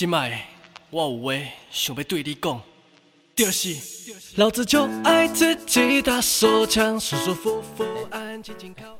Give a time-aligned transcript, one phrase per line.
[0.00, 0.46] 心爱，
[0.88, 1.34] 我有话
[1.70, 2.62] 想要对你讲，
[3.36, 3.76] 就是
[4.36, 8.98] 老子就爱自己打手枪，舒舒服服，安安静静靠。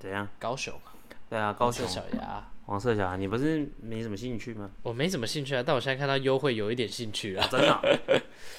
[0.00, 0.28] 怎样？
[0.40, 0.90] 高手嘛，
[1.30, 4.68] 对啊，高雄色小鸭，黄色小孩，你不是没什么兴趣吗？
[4.82, 7.80] 我没什么兴趣啊，但我现在看到优惠有一点兴趣啊，真的啊、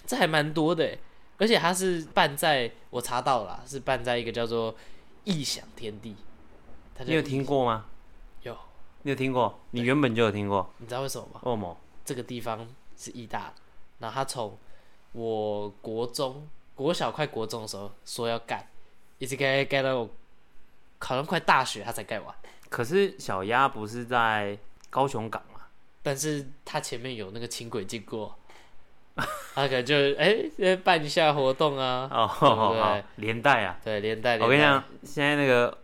[0.08, 0.98] 这还蛮多的，
[1.38, 4.74] 而且它是办在我查到了，是办在一个叫做
[5.26, 6.16] 异想天地，
[7.06, 7.88] 你有听过吗？
[9.04, 9.06] 有？
[9.06, 9.60] 你有听过？
[9.72, 10.70] 你原本就有听过？
[10.78, 11.42] 你知道为什么吗？
[11.44, 11.78] 为什么？
[12.06, 12.68] 这个地方
[12.98, 13.54] 是义大，
[14.00, 14.58] 然后他从
[15.12, 18.68] 我国中、国小快国中的时候说要盖，
[19.20, 20.10] 一直盖盖到我
[21.00, 22.34] 考上快大学，他才盖完。
[22.70, 24.58] 可是小鸭不是在
[24.90, 25.62] 高雄港吗？
[26.02, 28.36] 但是他前面有那个轻轨经过，
[29.54, 33.80] 他可能就哎、呃办一下活动啊，哦，对不对好连带啊！
[33.84, 35.78] 对，连带我跟你讲，现在那个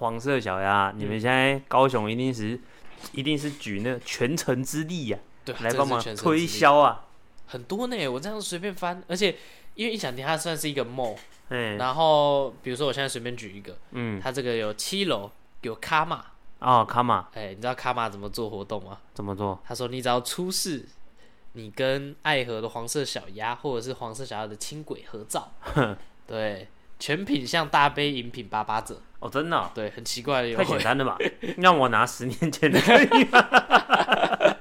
[0.00, 2.58] 黄色小鸭，你们现在高雄一定是
[3.12, 7.04] 一定是举那个全城之力呀、对，来帮忙推销啊！
[7.46, 8.08] 很多呢。
[8.08, 9.36] 我这样随便翻，而且
[9.74, 11.16] 因为异想天它算是一个 mall，
[11.50, 16.24] 嗯，然后比如说我现在随便举一个，嗯，它这个有七楼有卡玛，
[16.60, 18.98] 哦，卡玛哎、你知道卡玛怎么做活动吗？
[19.12, 19.60] 怎么做？
[19.64, 20.86] 他说你只要出示
[21.52, 25.52] 你跟爱河的黄色小鸭或者是黄色小鸭的轻轨合照，
[26.26, 26.68] 对，
[27.00, 31.18] 全品项大杯饮品八八折，哦，真的哦、对，很奇怪的优太简惠，单了吧？
[31.58, 33.48] 让我拿十年前的可以吗？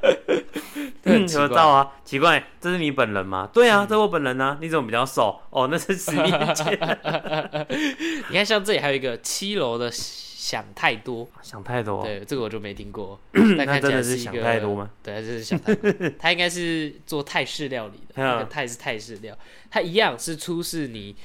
[1.04, 3.50] 这很奇怪 合照啊，奇怪，这是你本人吗？
[3.54, 4.58] 对啊，这是我本人啊。
[4.62, 5.40] 你怎么比较瘦？
[5.50, 6.74] 哦，那是十年前。
[8.30, 14.90] 你看像这里还有一个七楼的想太多，想太多，对，这个我就没听过， 但那看起真的是想太多吗？
[15.04, 15.92] 对，就是想太多。
[16.18, 19.38] 他应该是做泰式料理的，嗯那个泰是泰式料，
[19.70, 21.16] 他一样是出示你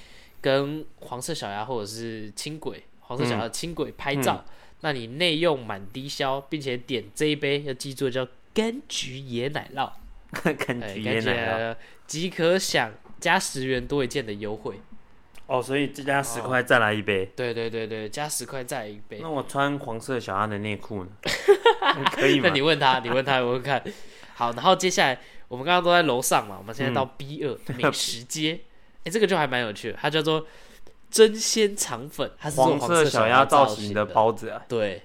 [0.45, 4.45] 跟黄色小鸭或者是轻轨黄色小鸭的轻轨拍照，
[4.83, 9.91] 那你内用满低消，并且点这一杯要记住叫柑橘椰奶酪，
[10.45, 11.77] 柑橘椰奶酪。
[12.07, 14.79] 即可享加十元多一件的优惠。
[15.47, 17.25] 哦，所以这加十块再来一杯。
[17.35, 19.31] 对对对对，加十块再来一杯那。
[19.31, 21.11] 我穿黄色小鸭的内裤呢？
[22.13, 22.55] 可以吗那？
[22.55, 23.83] 你问他，你问他，我问看。
[24.35, 25.19] 好，然后接下来
[25.49, 28.61] 我们刚刚都在楼上嘛，我们现在到 B 二、美食街，
[29.05, 30.47] 哎、这个就还蛮有趣的，它叫做
[31.11, 35.03] 真鲜肠粉，它是黄色小鸭造造型的的，包子啊，对，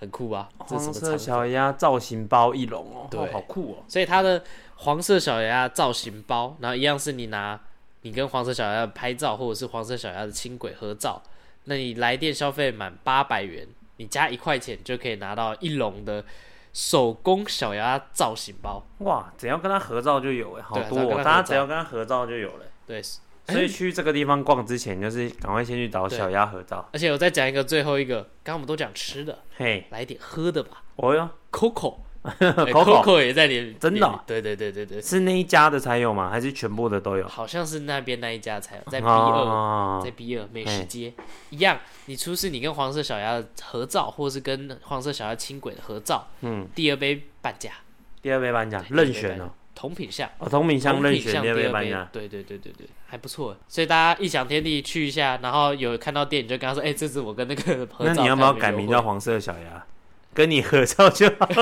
[0.00, 0.48] 很酷吧？
[0.58, 1.16] 黄色？
[1.16, 3.84] 小鸭造型包一笼哦，对哦好酷哦。
[3.86, 4.42] 所以它的
[4.76, 7.60] 黄色小鸭造型包，然后一样是你拿
[8.00, 11.22] 你跟黄色小鸭拍照，或者是黄色小鸭的轻轨合照，
[11.64, 16.24] 那你来电消费满八百元，你加一块钱就可以拿到一笼的
[16.72, 18.84] 手工小鸭造型包。
[18.98, 22.64] 哇，只要跟他合照就有哎，好多大家只要跟他合照就有了。
[22.84, 23.00] 对，
[23.48, 26.88] 所以去这个地方逛之前，就是赶快先去找小鸭合照。
[26.92, 30.82] 而且我再讲一个最后一个，刚刚我们都讲吃的，嘿，来点喝的吧。
[30.96, 32.32] 哦哟，，Coco， 哎
[32.72, 36.30] Coco 也在里，真的对对对对对，是那一家的才有吗？
[36.30, 37.26] 还是全部的都有？
[37.26, 41.12] 好像是那边那一家才有，在 B 二、哦在 B 二美食街。
[41.50, 47.72] 一样，你出示你跟黄色小鸭的合照，或是跟黄色小鸭轻轨的合照，嗯，第二杯半价，
[48.20, 48.84] 第二杯半价。
[48.90, 49.50] 任选哦，
[49.82, 50.30] 同品相。
[50.38, 53.56] 哦，同品相任选第二杯二杯颁奖，，对对对对对，还不错。
[53.66, 59.02] 所以大家异想天地去一下，然后有看到店，你就跟他说：“哎、这是我跟那个合照。”那你要不要改名叫？
[59.02, 59.84] 黄色小鸭？
[60.32, 61.46] 跟你合照就好。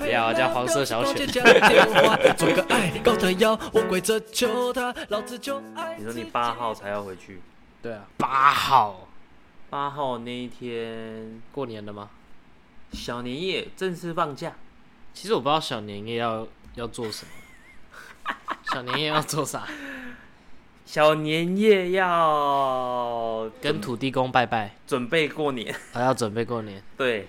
[0.00, 1.24] 不要叫黄色小犬。
[1.28, 5.94] 接电话，做个爱高的腰，我跪着求他，老子就爱。
[5.96, 7.40] 你说你八号才要回去，
[7.80, 9.06] 对啊，八号
[9.70, 12.10] 八号那一天过年了吗？
[12.92, 14.52] 小年夜正式放假，
[15.14, 18.34] 其实我不知道小年夜要要做什么。
[18.72, 19.66] 小年夜要做啥？
[20.84, 25.74] 小年夜要跟土地公拜拜，准备过年。
[25.92, 26.82] 还要准备过年。
[26.96, 27.28] 对，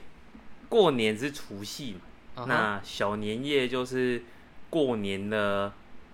[0.68, 1.96] 过年是除夕
[2.36, 4.24] 嘛，那小年夜就是
[4.70, 5.72] 过年的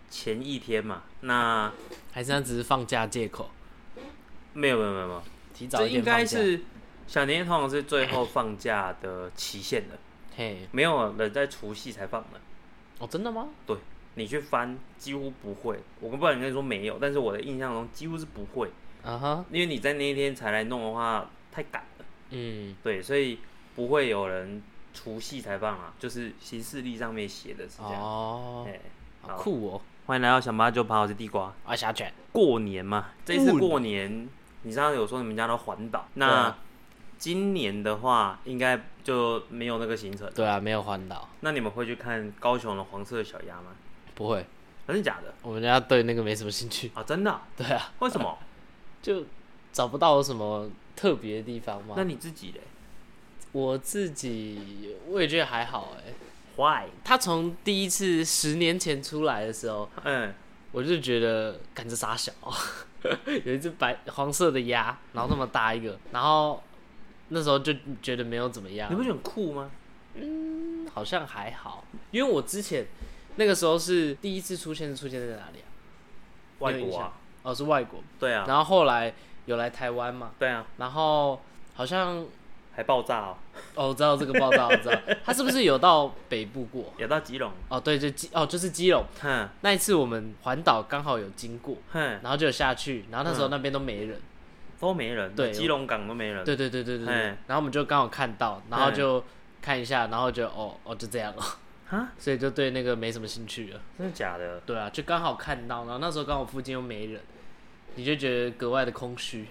[0.09, 1.03] 前一天嘛。
[1.21, 1.71] 那
[2.11, 3.49] 还是那只是放假借口，
[4.53, 6.03] 没有没有没有没有，提早这应。
[6.03, 6.61] 该是
[7.07, 9.97] 小年夜通常是最后放假的期限的，
[10.35, 12.39] 嘿，没有人在除夕才放的。
[12.99, 13.49] 哦，真的吗？
[13.65, 13.77] 对
[14.15, 18.69] 你去翻几乎不会，我不敢跟你说没有，但是我的印象中几乎是不会，
[19.03, 23.39] 啊哈，因为你在那一天才来弄的话太赶了，嗯，对，所以
[23.75, 24.61] 不会有人
[24.93, 28.01] 除夕才放啊，就是行事历上面写的是这样。
[28.01, 28.79] 哦，哎、
[29.21, 31.53] 好酷哦，欢迎来到小八九跑，我是地瓜。
[31.65, 34.29] 啊，小犬，过年嘛，这一次过年，
[34.63, 36.57] 你上次有说你们家都环岛，那、啊。
[37.17, 40.29] 今年的话应该就没有那个行程。
[40.33, 43.75] 对啊，没有环岛，那你们会去看高雄的黄色小鸭吗？
[44.15, 44.45] 不会，
[44.87, 45.33] 真的假的？
[45.41, 46.91] 我们家对那个没什么兴趣。
[46.95, 48.37] 啊，真的啊、对啊，为什么？
[49.01, 49.23] 就
[49.73, 52.03] 找不到有什么特别的地方嘛那。
[52.03, 52.61] 你自己嘞？
[53.51, 56.13] 我自己我也觉得还好哎、
[56.55, 56.89] Why？
[57.03, 60.33] 他从第一次十年前出来的时候，嗯，
[60.71, 62.31] 我就觉得感觉傻小，
[63.43, 66.61] 有一只白黄色的鸭，然后那么大一个，然后
[67.31, 68.91] 那时候就觉得没有怎么样。
[68.91, 69.71] 你，不觉得很酷吗？
[70.15, 72.85] 嗯好像还好，因为我之前
[73.37, 75.67] 那个时候是第一次出现，是出现在哪里啊？
[76.59, 77.11] 外国
[77.43, 79.13] 哦，是外国，对啊，然后后来
[79.45, 81.41] 有来台湾嘛，对啊，然后
[81.73, 82.25] 好像
[82.75, 83.37] 还爆炸哦，
[83.75, 84.99] 哦，我知道这个爆炸，我知道。
[85.23, 86.93] 他是不是有到北部过？
[86.97, 89.05] 有到基隆，哦，对，就基哦，就是基隆。
[89.21, 89.49] 哼。
[89.61, 94.19] 那一次我们环岛刚好有经过，哼，然后就有下去，然后那时候嗯那边都没人，
[94.81, 99.23] 都没人，对基隆港都没人，对对对对对对，嘿然后我们就刚好看到，然后就
[99.61, 101.43] 看一下，然后就哦哦就这样了，
[101.87, 103.79] 哈，所以就对那个没什么兴趣了。
[103.97, 104.59] 真的假的？
[104.65, 107.21] 对啊，就刚好看到，然后那时候刚好附近又没人，
[107.95, 109.45] 你就觉得格外的空虚。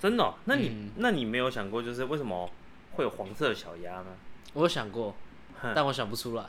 [0.00, 2.50] 真的哦、那你、嗯那你没有想过，就是为什么
[2.92, 4.06] 会有黄色的小鸭呢？
[4.52, 5.14] 我有想过，
[5.74, 6.44] 但我想不出来，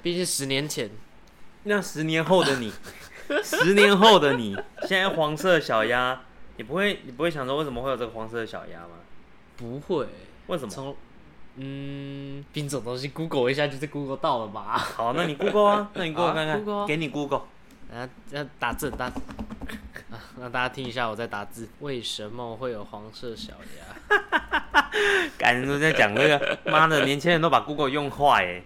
[0.00, 0.88] 毕竟十年前
[1.64, 2.72] 那十年后的你，
[3.42, 6.22] 十年后的你，现在黄色小鸭，
[6.60, 8.88] 你不会你不会想说为什么会有这个黄色的小鸭吗？
[9.56, 10.06] 不会，
[10.48, 10.70] 为什么？
[10.70, 10.94] 从
[11.56, 14.76] 嗯，冰这种东西 Google 一下就是 Google 到了吧？
[14.94, 17.44] 好，那你 Google 啊，那你 Google 好啊看看，Google 啊给你 Google。
[17.90, 19.06] 然后要打字打，
[20.12, 21.66] 啊，让大家听一下我在打字。
[21.80, 24.20] 为什么会有黄色小鸭？
[25.38, 28.62] 感觉都在讲这个，妈的，年轻人都把 Google 用坏哎。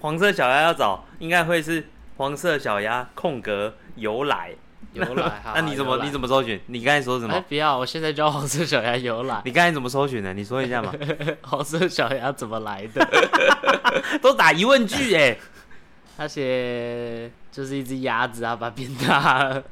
[0.00, 4.54] 黄色小鸭要找，应该会是黄色小鸭空格由来。
[4.92, 6.26] 由 来哈，那你怎么你怎么？
[6.26, 6.60] 搜寻？
[6.66, 7.44] 你刚才说什哎，么？
[7.48, 7.78] 不要！
[7.78, 9.40] 我现在就要黄色小鸭由来。
[9.44, 10.32] 你刚才怎么搜寻的？
[10.34, 10.92] 你说一下嘛。
[11.42, 13.06] 黄色小鸭怎么来的？
[14.22, 15.36] 都打疑问句哎。
[16.16, 19.62] 他写就是一只鸭子啊，把它变大了。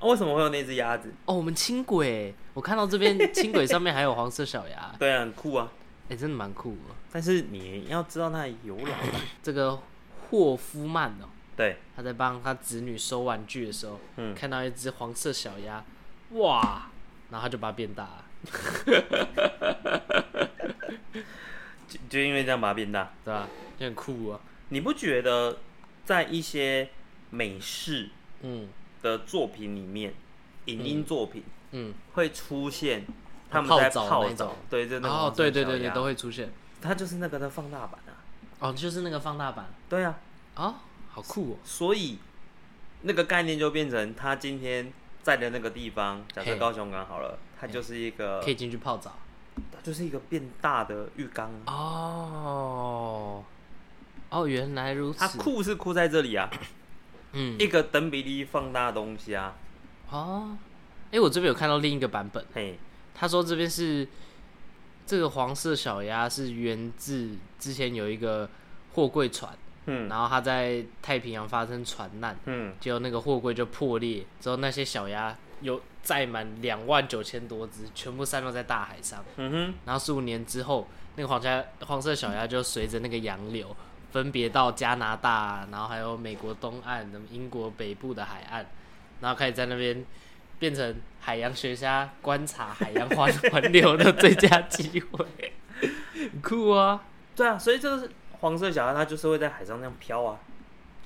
[0.00, 1.12] 为什么会有那只鸭子？
[1.24, 5.68] 哦，我们轻轨，我看到这边轻轨上面还有黄色小鸭，对啊，很酷啊。
[6.08, 6.94] 哎、真的蛮酷的。
[7.12, 8.92] 但是你要知道它的由来。
[9.42, 9.78] 这个
[10.30, 11.26] 霍夫曼哦，
[11.58, 15.84] 对，他在帮他子女收玩具的时候，嗯看到一只黄色小鸭，
[16.30, 16.88] 哇，
[17.30, 18.24] 然后他就把它变大了，
[21.88, 23.12] 就就因为这样把它变大。
[23.24, 23.48] 对吧？
[23.78, 24.40] 就很酷啊。
[24.68, 25.58] 你不觉得
[26.04, 26.88] 在一些
[27.30, 28.08] 美式
[28.42, 28.68] 嗯
[29.02, 30.14] 的作品里面，
[30.66, 33.04] 影音作品嗯，会出现
[33.50, 35.00] 他们在泡澡对，对
[35.50, 36.50] 对对对，都会出现。
[36.80, 38.14] 它就是那个的放大版啊。
[38.60, 40.18] 哦，就是那个放大版对啊，
[40.56, 40.74] 哦，
[41.22, 41.56] 好酷哦。
[41.64, 42.18] 所以
[43.02, 44.92] 那个概念就变成他今天
[45.22, 49.18] 在的那个地方，假设高雄港好了，它就是一个可以进去泡澡。
[49.72, 51.72] 它就是一个变大的浴缸啊。
[51.72, 53.44] 哦，
[54.30, 55.18] 哦，原来如此。
[55.18, 56.48] 它酷是酷在这里啊，
[57.32, 59.56] 嗯，一个等比例放大的东西啊，
[60.10, 60.56] 哦，
[61.10, 62.78] 哎、我这边有看到另一个版本，嘿，
[63.14, 64.06] 他说这边是
[65.04, 68.48] 这个黄色小鸭是源自之前有一个
[68.94, 69.58] 货柜船，
[69.90, 79.24] 嗯然后它在太平洋发生船难，嗯，结果那个货柜就破裂，之后那些小鸭有载满两万九千多只，全部散落在大海上。
[79.36, 80.86] 嗯哼，然后十五年之后，
[81.16, 83.74] 那个黄家黄色小鸭就随着那个洋流，
[84.12, 88.66] 分别到加拿大，然后还有美国东岸的英国北部的海岸，
[89.20, 90.04] 然后开始在那边
[90.58, 95.26] 变成海洋学家观察海洋环环流的最佳机会，
[96.14, 97.04] 很酷啊！
[97.34, 100.38] 对啊，所以这个是黄色小鸭，它就是会在海上那样飘啊，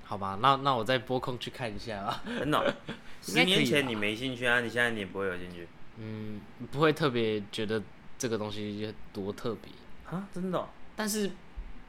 [0.04, 2.22] 好吧，那那我再拨空去看一下啊。
[2.38, 2.74] 真的
[3.22, 5.66] 十年前你没兴趣啊，你现在你也不会有兴趣？
[5.98, 7.82] 嗯，不会特别觉得
[8.18, 9.72] 这个东西多特别，
[10.10, 11.30] 啊，真的哦、但是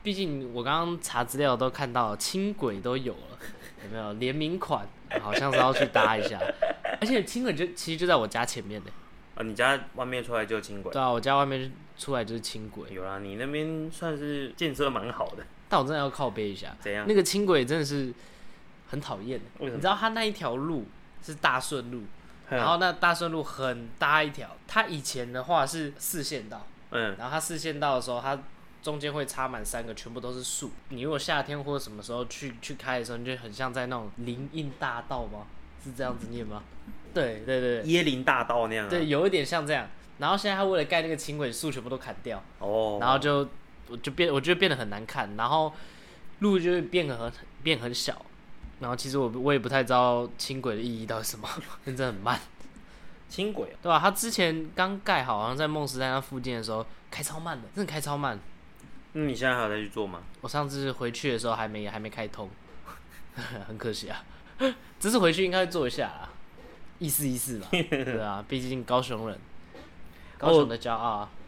[0.01, 3.37] 毕竟我刚刚查资料都看到轻轨都有了，
[3.83, 4.13] 有没有？
[4.13, 4.87] 联名款？
[5.21, 6.39] 好像是要去搭一下，
[6.99, 8.89] 而且轻轨就其实就在我家前面的，
[9.35, 17.05] 啊，你家外面出来就轻轨，对啊，我家外面出来就是轻轨，有啦，你那边算是建设蛮好的，但我真的要靠背一下，怎样？
[17.07, 18.13] 那个轻轨真的是
[18.89, 20.85] 很讨厌的，为什么你知道它那一条路
[21.21, 22.01] 是大顺路，
[22.49, 26.67] 嗯然后那大顺路很大一条，它以前的话是四线道。
[26.95, 28.37] 嗯，然后它四线道的时候，它
[28.83, 30.69] 中间会插满三个，全部都是树。
[30.89, 35.47] 你如果夏天或者什么时候去去开的时候，你就很像在那种林荫大道吗？
[35.83, 36.61] 是这样子念吗？
[36.85, 39.87] 对对对对椰林大道那样、啊，对，有一点像这样。
[40.19, 43.47] 然后现在他为了盖那个轻轨，树全部都砍掉，哦，然后就
[43.89, 45.73] 我就变，我觉得变得很难看，然后
[46.39, 47.31] 路就会变得很
[47.63, 48.25] 变很小。
[48.79, 51.47] 然后其实我我也不太知道轻轨的意义到底是什么，
[51.85, 52.39] 真的很慢。
[53.29, 58.39] 轻轨哦对吧、他之前刚盖好，好像在梦时代那附近的时候开超慢的，真的开超慢。
[59.13, 60.19] 那你现在还有再去做吗？
[60.41, 62.49] 我上次回去的时候还没还没开通，
[63.67, 64.23] 很可惜啊。
[64.99, 66.29] 这次回去应该会做一下啊，
[66.99, 67.67] 意思意思吧。
[67.71, 69.39] 对啊，毕竟高雄人。
[70.35, 71.29] 高雄的骄傲啊！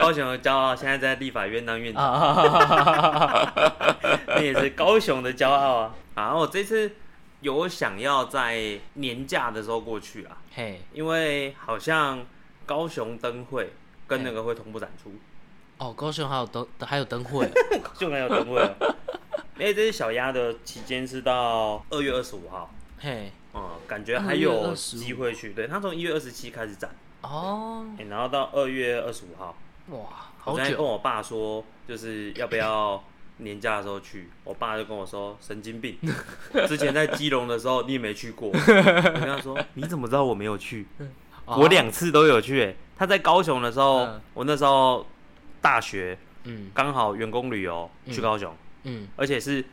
[0.00, 3.52] 高雄的骄傲，现在在立法院当院长，啊，
[4.28, 5.94] 那也是高雄的骄傲啊。
[6.14, 6.92] 然后我这次
[7.40, 12.24] 有想要在年假的时候过去啊，嘿，因为好像
[12.64, 13.72] 高雄灯会
[14.06, 15.12] 跟那个会同步展出，
[15.78, 17.44] 哦，高雄还有灯，还有灯会，
[17.82, 18.72] 高雄还有灯会哦。
[19.58, 25.54] 因为这是小鸭的期间是到二月二十五号，嘿，嗯，感觉还有25机会去。
[25.54, 26.90] 对，他从一月二十七开始展，
[27.22, 29.56] 哦，欸然后到二月二十五号。
[29.88, 29.98] 哇，
[30.44, 33.02] 我好久，昨天跟我爸说，就是要不要
[33.38, 35.96] 年假的时候去，我爸就跟我说神经病。
[36.68, 40.86] 之前在基隆的时候你也没去过，我跟他说 你怎么知道我没有去？
[41.46, 41.56] 哦。
[41.58, 42.76] 我，两次都有去、欸。
[42.96, 44.20] 他在高雄的时候，嗯。
[44.34, 45.06] 我那时候
[45.60, 46.70] 大学嗯。
[46.74, 49.64] 刚好员工旅游去高雄，嗯，而且是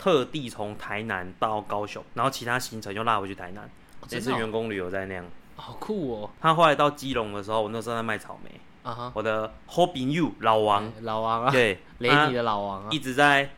[0.00, 3.68] 特地从台南到高雄，然后其他行程又拉回去台南。
[4.00, 4.32] 那真的哦？
[4.32, 5.22] 次员工旅游在那样。
[5.56, 8.50] 好酷哦，他后来到基隆的时候，我那时候在卖草莓，
[8.82, 12.88] 啊哈，我的 Hoping you 老王，哎老王啊，对，雷你的老王啊。
[12.90, 13.50] 一，直在，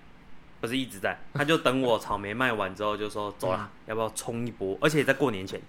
[0.60, 4.76] 不是一直在，他就等我草莓卖完之后就说走啦，要不要冲一波？
[4.80, 5.60] 而且在过年前，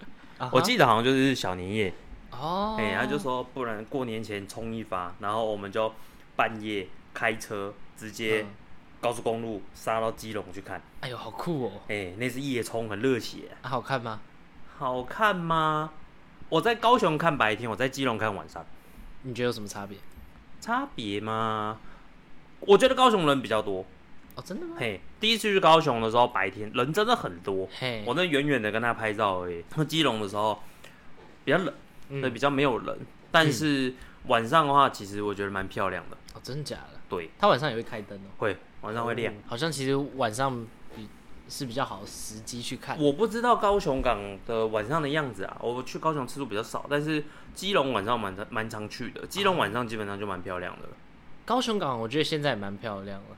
[0.52, 1.94] 我记得好像就是小年夜，
[2.32, 5.94] 哦，哎、他就说不然过年前冲一发，然后我们就
[6.36, 8.48] 半夜开车直接嗯
[9.04, 14.22] 高速公路杀到基隆去看，哎呦，好酷哦，哎、那是夜冲，很热血，啊好看吗？
[14.78, 15.92] 好看吗？
[16.48, 18.66] 我在高雄看白天，我在基隆看晚上，
[19.24, 19.98] 你觉得有什么差别？
[20.62, 21.78] 差别吗？
[22.62, 23.86] 我觉得高雄人比较多，
[24.36, 24.78] 哦，真的吗？
[24.80, 29.66] 嘿，第一次去高雄的时候，白天人真的很多，嘿，我那远远的跟他拍照而已。
[29.76, 30.58] 那基隆的时候
[31.44, 31.74] 比较冷，
[32.08, 32.98] 嗯对，比较没有人，
[33.32, 33.94] 但是
[34.28, 36.16] 晚上的话，其实我觉得蛮漂亮的。
[36.36, 37.02] 哦，真的假的？
[37.10, 39.34] 对，他晚上也会开灯哦，会晚上会亮。
[39.34, 41.10] 哦好像其实晚上比
[41.50, 42.98] 是比较好的时机去看。
[42.98, 47.24] 我不知道高雄港的晚上的样子啊，我去高雄次数比较少，但是
[47.54, 49.28] 基隆晚上蛮蛮常去的。
[49.28, 50.88] 基隆晚上基本上就蛮漂亮的，
[51.46, 53.38] 高雄港我觉得现在也蛮漂亮了，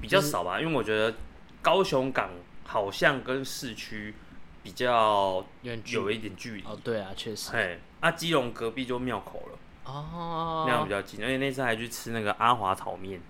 [0.00, 1.14] 比较少吧，因为我觉得
[1.62, 2.30] 高雄港
[2.64, 4.14] 好像跟市区
[4.62, 6.62] 比较有一点距离。
[6.62, 9.58] 哦，对啊，确实哎，啊，基隆隔壁就庙口了，
[9.92, 11.22] 哦，那样比较近。
[11.24, 13.20] 而且那次还去吃那个阿华炒面。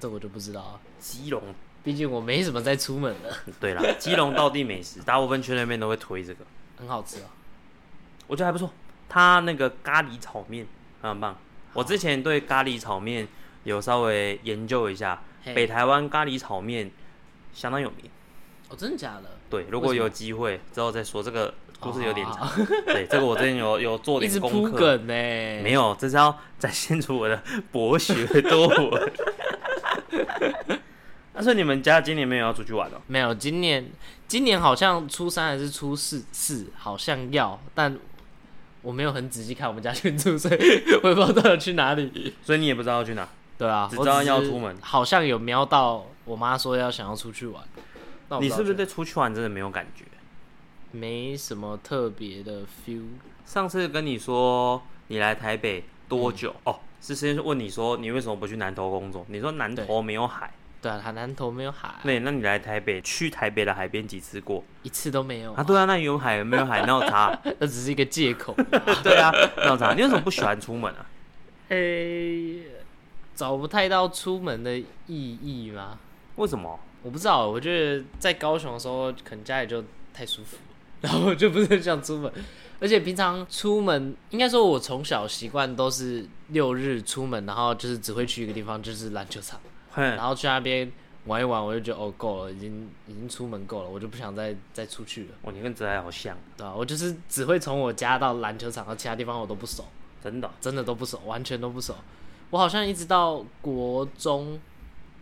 [0.00, 1.42] 这我就不知道了，基隆，
[1.84, 6.44] 毕竟我没什么在出门的， 对啦，基隆道地美食，大部分去那边都会推这个，
[6.78, 7.26] 很好吃哦。
[8.26, 8.70] 我觉得还不错。
[9.08, 10.66] 它那个咖喱炒面
[11.02, 11.36] 很棒。
[11.74, 13.28] 我之前对咖喱炒面
[13.64, 16.90] 有稍微研究一下，嘿北台湾咖喱炒面
[17.52, 18.10] 相当有名。
[18.70, 19.30] 哦，真的假的？
[19.50, 22.66] 对，如果有机会之后再说，这个故事有点哦长。
[22.86, 24.96] 对，这个我之前有有做 一直点功课。
[24.96, 29.12] 呢，没有，这是要展现出我的博学多闻。
[31.34, 33.00] 那所以你们家今年没有要出去玩哦？
[33.06, 33.90] 没有，今年
[34.28, 37.96] 今年好像初三还是初四四，好像要，但
[38.82, 40.56] 我没有很仔细看我们家群组，所以
[41.02, 42.34] 我也不知道到底去哪里。
[42.42, 43.26] 所以你也不知道要去哪？
[43.56, 47.62] 对啊，只知道要出门好像有瞄到我妈说要想要出去玩。
[48.28, 50.04] 那我你是不是对出去玩真的没有感觉？
[50.90, 53.04] 没什么特别的 feel？
[53.46, 56.50] 上次跟你说你来台北多久？
[56.50, 59.26] 嗯哦，是先问你说你为什么不去南投工作？
[59.28, 60.50] 你说南投没有海。
[60.80, 64.64] 对啊，它南投没有海，对，那你来台北去台北的海边几次过？
[64.82, 66.82] 一次都没有啊，对啊，那有海有没有海？
[66.84, 67.38] 那有差？
[67.60, 68.52] 那只是一个借口。
[69.04, 69.94] 对啊，那有差？
[69.94, 71.06] 你为什么不喜欢出门啊？
[71.70, 72.62] 诶、
[73.34, 75.98] 找不太到出门的意义吗？
[76.34, 76.80] 为什么？
[77.04, 80.56] 我不知道，我觉得在高雄的时候，可能家里就太舒服，
[81.00, 82.32] 然后我就不是很想出门。
[82.82, 89.60] 而且平常出门，应该说我从小习惯都是六日出门，然后就是只会去一个地方，就是篮球场，
[89.94, 90.90] 然后去那边
[91.26, 99.84] 玩一玩，我就觉得哦够了，已经已经出门够了，我就不想再再出去了，哦，你跟泽爱好像，对吧、我就是只会从我家到篮球场，到其他地方我都不熟，
[100.20, 100.50] 真的。
[100.60, 101.94] 真的都不熟，完全都不熟。
[102.50, 104.58] 我好像一直到国中，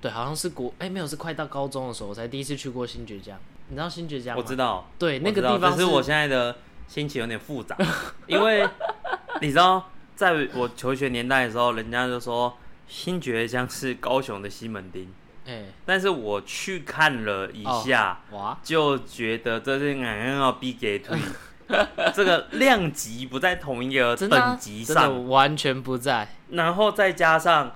[0.00, 3.38] 对，好像是国哎、没有是快到高中的时候，我才第一次去过新爵江。
[3.68, 4.42] 你知道新爵江吗？
[4.42, 6.56] 我知道，对，那个地方只是我现在的
[6.90, 7.76] 心情有点复杂，
[8.26, 8.68] 因为
[9.40, 15.06] 你知道，在我求学年代的时候，人家就说新觉江是高雄的西门町，
[15.46, 21.16] 哎、但是我去看了一下，哇，就觉得这是俺要逼给推，
[22.12, 26.26] 这个量级不在同一个等级上，完全不在。
[26.50, 27.72] 然后再加上，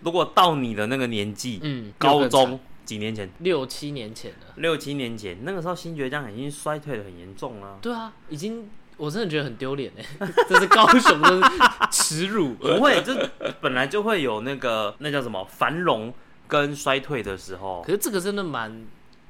[0.00, 4.54] 如果到你的那个年纪，嗯，高中惨几年前，六七年前了。
[4.56, 7.78] 六七年前，那个时候新觉江已经衰退的很严重了。
[7.82, 10.04] 对啊，已经我真的觉得很丢脸哎，
[10.48, 11.42] 这是高雄的
[11.90, 12.54] 耻辱。
[12.54, 13.28] 不会，这
[13.60, 16.14] 本来就会有那个那叫什么繁荣
[16.46, 17.92] 跟衰退的时候可。
[17.92, 18.86] 是这个真的蛮，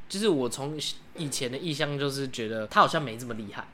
[0.09, 0.79] 就是我从
[1.17, 3.67] 以前的印象就是觉得他好像没这么厉害，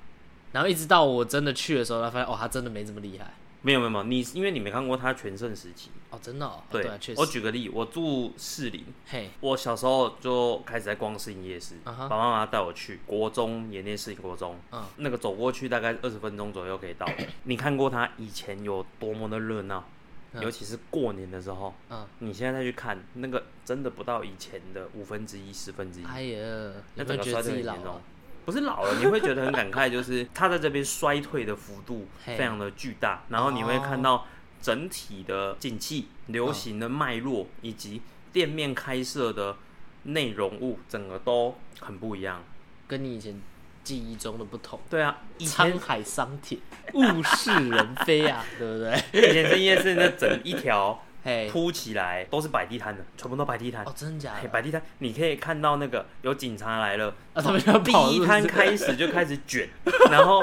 [0.53, 3.35] 然后一直到我真的去的时候，才发现哦，他真的没这么厉害。
[3.63, 5.91] 没有没有没有，你因为你没看过他全盛时期。
[6.11, 6.85] 哦，真的、哦，哦对。
[7.17, 17.09] 我举个例，我住士林，嘿，我小时候就开始在逛士林夜市，爸爸妈妈带我去国中，也念士林国中，嗯那个走过去大概二十分钟左右可以到。
[17.45, 19.85] 你看过他以前有多么的热闹，
[20.33, 28.01] 嗯尤其是过年的时候，嗯，你现在再去看，那个真的不到以前的五分之一、十分之一，哎呀，那有没有觉得整个衰退自己老很严重了？。
[28.45, 34.27] 不是老了，你会觉得很感慨，就是它在这边衰退的幅度 非常的巨大，然后你会看哦到
[34.61, 39.57] 整体的景气、流行的脉络以及店面开设的
[40.05, 42.43] 内容物，整个都很不一样。
[42.89, 43.41] 跟你以前
[43.85, 44.79] 记忆中的不同。
[44.91, 46.61] 对啊，以前沧海桑田，
[46.95, 49.03] 物是人非啊，对不对？
[49.31, 53.93] 以前深夜市那整一条嘿，铺起来都是摆地摊的，全部都摆地摊哦，。
[53.95, 54.49] 真的假嘿的？
[54.49, 59.69] 摆地摊，你可以看到那个有警察来了，啊，他们要第跑一摊开始就开始卷，
[60.11, 60.43] 然后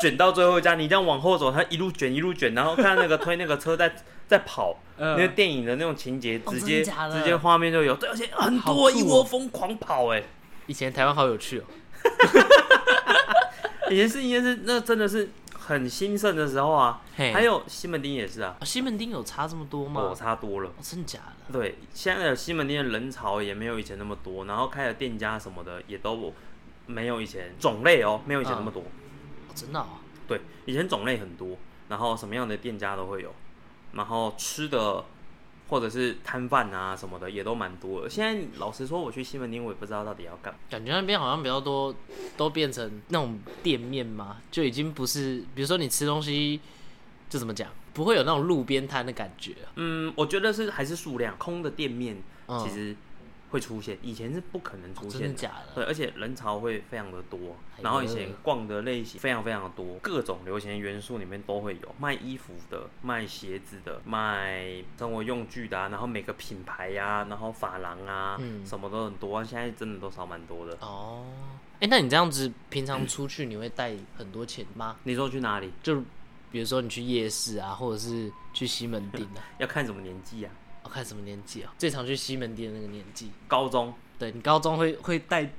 [0.00, 3.94] 卷到最后一家，你这样往后走，他一路卷一路卷，然后看那个推那个车在
[4.26, 10.22] 在跑，嗯那个电影的那种情节，哦直接、直接画面就有，对，而且很多一窝蜂狂跑、哎，
[10.66, 11.64] 以前台湾好有趣哦。
[13.88, 15.28] 以前是应该是那真的是
[15.66, 20.00] 很兴盛的时候啊，还有西门町也是啊，哦西门町有差这么多吗？
[20.00, 20.70] 哦，差多了。
[20.70, 21.18] 哦真的假
[21.48, 21.52] 的？
[21.52, 26.32] 对，现在的西门町的人潮也没有以前那么多，然后开的店家什么的也都
[26.86, 28.82] 没有以前种类哦，没有以前那么多。
[28.82, 28.86] 哦
[29.54, 29.86] 真的哦。
[30.28, 31.56] 对，以前种类很多，
[31.88, 33.34] 然后什么样的店家都会有，
[33.92, 35.04] 然后吃的
[35.68, 38.10] 或者是摊贩啊什么的也都蛮多的。
[38.10, 40.60] 现在老实说，我去西门町，我也不知道到底要干嘛。
[40.70, 41.94] 感觉那边好像比较多，
[42.36, 46.60] 都变成那种店面嘛，就已经不是，比如说你吃东西，
[47.28, 49.72] 就怎么讲，不会有那种路边摊的感觉啊。
[49.76, 52.16] 嗯，我觉得是还是数量空的店面
[52.48, 52.94] 嗯其实
[53.56, 55.34] 会出现，以前是不可能出哦真现的。
[55.34, 55.74] 假的？
[55.76, 70.76] 对，而且人潮会非常的多，哎然后以前逛的类型非常非常的多，各种流行元素里面都会有，卖衣服的、卖鞋子的、卖生活用具的、啊，然后每个品牌呀、然后发廊啊，嗯什么都很多啊，现在真的都少蛮多的。
[70.80, 71.24] 哦，
[71.80, 74.96] 哎、那你这样子平常 出去你会带很多钱吗？
[75.04, 75.72] 你说去哪里？
[75.82, 76.02] 就
[76.52, 80.52] 比如说你去夜市啊，或者是去西门町啊， 要看什么年纪啊？
[80.96, 81.74] 我、看什么年纪啊？
[81.76, 83.30] 最常去西门町的那个年纪。
[83.46, 85.52] 高中对你高中会会带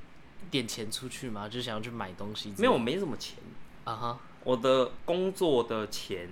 [0.49, 1.47] 点钱出去吗？
[1.47, 2.51] 就想要去买东西？
[2.57, 3.37] 没有，我没什么钱，
[3.83, 6.27] 啊哈，我的工作的钱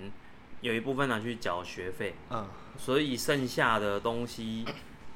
[0.60, 4.64] 有一部分拿去缴学费，嗯所以剩下的东西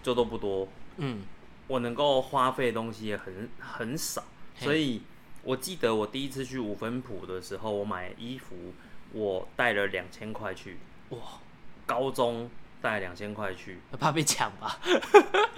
[0.05, 0.69] 就都不多。
[0.99, 1.25] 嗯，
[1.67, 4.23] 我能够花费的东西也很很少，
[4.55, 5.03] 所以
[5.43, 8.55] 我记得我第一次去五分埔的时候，我买衣服，
[9.13, 11.19] 我带了两千块去，哇，
[11.85, 12.49] 高中
[12.81, 13.79] 带两千块去。
[13.99, 14.79] 怕被抢吧？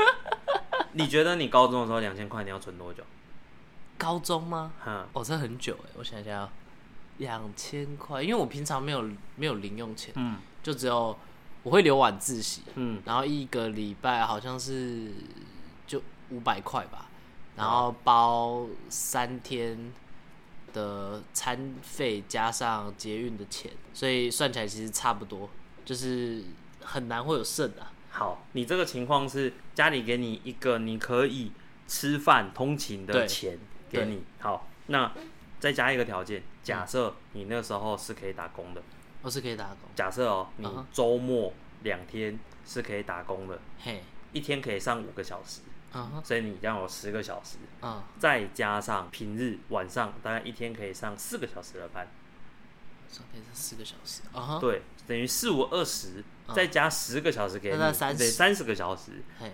[0.95, 3.03] 你觉得你高中的时候两千块你要存多久？
[3.97, 4.73] 高中吗？
[4.85, 6.49] 哈，哦，这很久哎，我想想，
[7.19, 9.03] 两千块，因为我平常没有
[9.37, 11.17] 没有零用钱，嗯就只有
[11.63, 15.13] 我会留晚自习，嗯，然后一个礼拜好像是
[15.87, 17.09] 就五百块吧，
[17.57, 19.93] 然后包三天
[20.73, 25.49] 的餐费加上捷运的钱，所以算起来其实差不多，
[25.85, 26.43] 就是
[26.85, 27.93] 很难会有剩啊。
[28.11, 31.53] 好，你这个情况是家里给你一个你可以
[31.89, 33.27] 吃饭通勤的对。
[33.27, 33.59] 钱
[33.91, 35.13] 给你，好，那
[35.61, 38.83] 再加一个条件，假设你那时候是可以打工的，
[39.21, 45.61] 我是可以打工，假设哦，你周末两天是可以打工的，嘿，一天可以上五个小时，
[46.25, 52.09] 所以你这样有十个小时，嗯，再加上平日晚上大概一天可以上四个小时的班，
[53.11, 56.25] 上可以是四个小时，啊哈，对，等于四五二十，嗯
[56.55, 59.51] 再加十个小时给你，那在30对，三十个小时，嘿，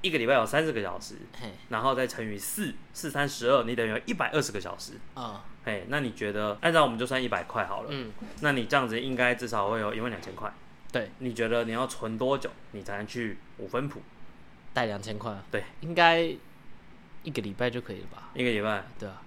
[0.00, 4.92] 一个礼拜有三十个小时，嘿，然后再乘以四，四三十二，你等于有一百二十个小时。
[5.16, 10.52] 嗯哎，那你觉得按照我们就算一百块好了，嗯，那你这样子应该至少会有一万两千块。
[10.90, 14.02] 对，你觉得你要存多久，你才能去五分埔？
[14.74, 16.18] 带两千块，对，应该
[17.22, 18.30] 一个礼拜就可以了吧？
[18.34, 19.22] 一个礼拜，对啊，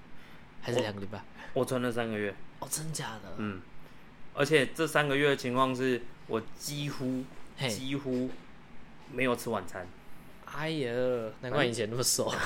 [0.62, 1.24] 还是两个礼拜？
[1.54, 3.36] 我存了三个月，哦，真假的？
[3.38, 3.62] 嗯，
[4.34, 7.24] 而且这三个月的情况是我几乎
[7.58, 8.30] 嘿，几乎
[9.12, 9.88] 没有吃晚餐。
[10.56, 10.92] 哎呀，
[11.42, 12.34] 难怪以前那么瘦。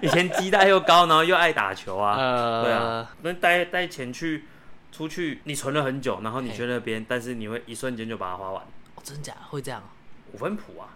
[0.00, 4.44] 以前鸡蛋又高，然后又爱打球啊，呃，对啊，那带带钱去
[4.90, 8.64] 出去，你存了很久，然后你去那边，但是你会一瞬间就把它花完。
[8.96, 9.86] 哦，真假会这样哦？
[10.32, 10.88] 五分谱啊，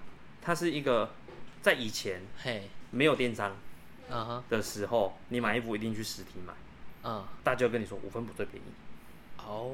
[0.43, 1.11] 它是一个
[1.63, 3.55] 在以前嘿，没有电商
[4.11, 6.53] 嗯哼，的时候，你买衣服一定去实体买，
[7.05, 8.67] 嗯，大家就跟你说五分谱最便宜。
[9.47, 9.71] 哦，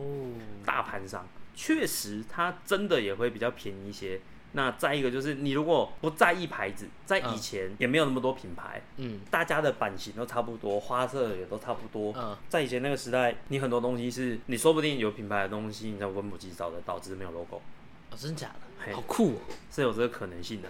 [0.64, 4.20] 大盘上确实它真的也会比较便宜一些，
[4.52, 12.12] 那再一个就是，你如果不在意牌子，在以嗯前也没有那么多品牌，嗯大家的版型都差不多，花色也都差不多。
[12.16, 17.56] 嗯，在以前那个时代，你很多东西是你说不定有品牌的东西，你在温普机找得到，只是没有 logo，
[18.10, 18.94] 哦，真的假的？
[18.94, 19.38] 好酷哦！
[19.70, 20.68] 是有这个可能性的。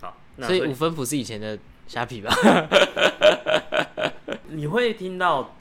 [0.00, 2.30] 好，那所以五分谱是以前的虾皮吧？
[4.48, 5.56] 你会听到，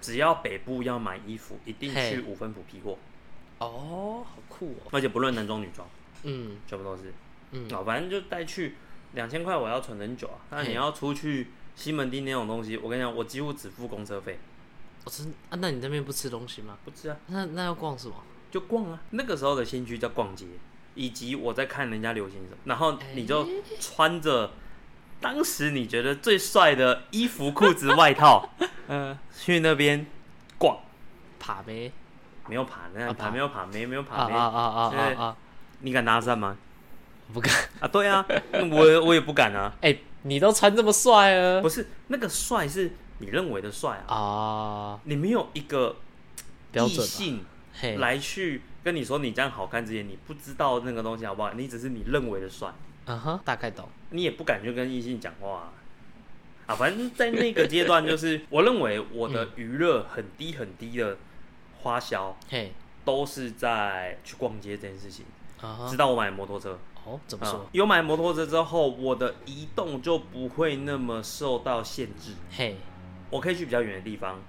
[0.00, 2.98] 只要北部要买衣服，一定去五分埔批货，
[3.58, 4.88] 哦，好酷哦。
[4.92, 5.86] 而且不论男装女装，
[6.22, 7.12] 嗯全部都是。
[7.52, 8.74] 嗯，啊，反正就带去
[9.14, 10.36] 两千块，我要存很久啊。
[10.50, 14.38] 那你要出去西门町那种东西，我跟你讲，我几乎只付公车费，
[15.04, 16.76] 我真啊，那你那边不吃东西吗？
[16.84, 18.14] 不吃啊，那那要逛什么？
[18.50, 19.00] 就逛啊。
[19.10, 20.46] 那个时候的新区叫逛街，
[20.94, 23.48] 以及我在看人家流行什么，然后你就
[23.80, 24.52] 穿着
[25.20, 28.48] 当时你觉得最帅的衣服、裤子、外套，
[28.88, 30.06] 嗯，去那边
[30.58, 30.78] 逛。
[31.38, 31.90] 爬呗。
[32.48, 34.34] 没有爬，那啊爬爬没有爬，没没有啊爬没。
[34.34, 35.36] 啊啊啊啊啊！
[35.80, 36.56] 你敢搭讪吗？
[37.34, 37.52] 不敢。
[37.80, 39.70] 啊，对啊， 那我我也不敢啊。
[39.82, 45.00] 哎，你都穿这么帅了不是那个帅是你认为的帅啊，啊？
[45.04, 45.96] 你没有一个
[46.38, 52.72] 异标准吧性嘿，来去跟你说你这样好看之前，你不知道那个东西好不好，你只是你认为的帅，
[53.04, 53.86] 嗯哼，大概懂。
[54.10, 55.72] 你也不敢去跟异性讲话啊。
[56.66, 61.16] 啊，反正在那个阶段，就是 我认为我的娱乐很低很低的
[61.80, 62.72] 花销，嘿，
[63.04, 65.24] 都是在去逛街这件事情。
[65.60, 67.66] 啊直，到我买摩托车，哦，怎么啊说？
[67.72, 72.76] 有买摩托车之后，我的移动就不会那么受到限制，嘿，
[73.30, 74.40] 我可以去比较远的地方，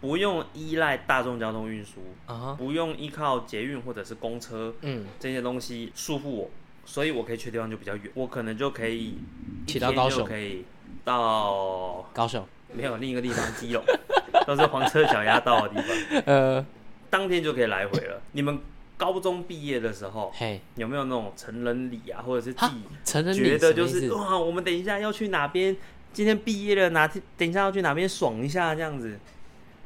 [0.00, 6.50] 不用依赖大众交通运输，啊，不用依靠捷运或者是公车嗯，这些东西束缚我，
[6.90, 9.18] 所以我可以去的地方就比较远，我可能就可以
[9.66, 10.64] 骑到一天高雄就可以
[11.04, 13.84] 到高雄，没有另一个地方基隆，
[14.46, 16.64] 都是黄车小鸭到的地方， 呃，
[17.10, 18.22] 当天就可以来回了。
[18.32, 18.58] 你们
[18.96, 25.76] 高中毕业的时候嘿，有没有那种成人礼啊，或者是自哈己成人礼觉得就是哇，我们等一下要去哪边？
[26.14, 29.20] 今天毕业了，哪天等一下要去哪边爽一下这样子？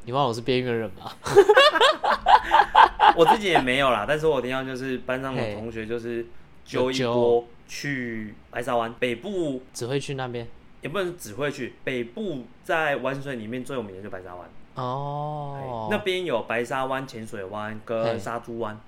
[0.04, 1.10] 你忘了我是边缘人吗？
[3.16, 6.24] 我自己也没有啦，但是我听到就是班上的同学就是
[6.64, 10.46] 揪一波去白沙湾北部，只会去那边？
[10.82, 15.88] 也不能只会去北部，在玩水里面最有名的就白沙湾，哦。
[15.90, 18.78] 那边有白沙湾浅水湾嘿跟沙猪湾，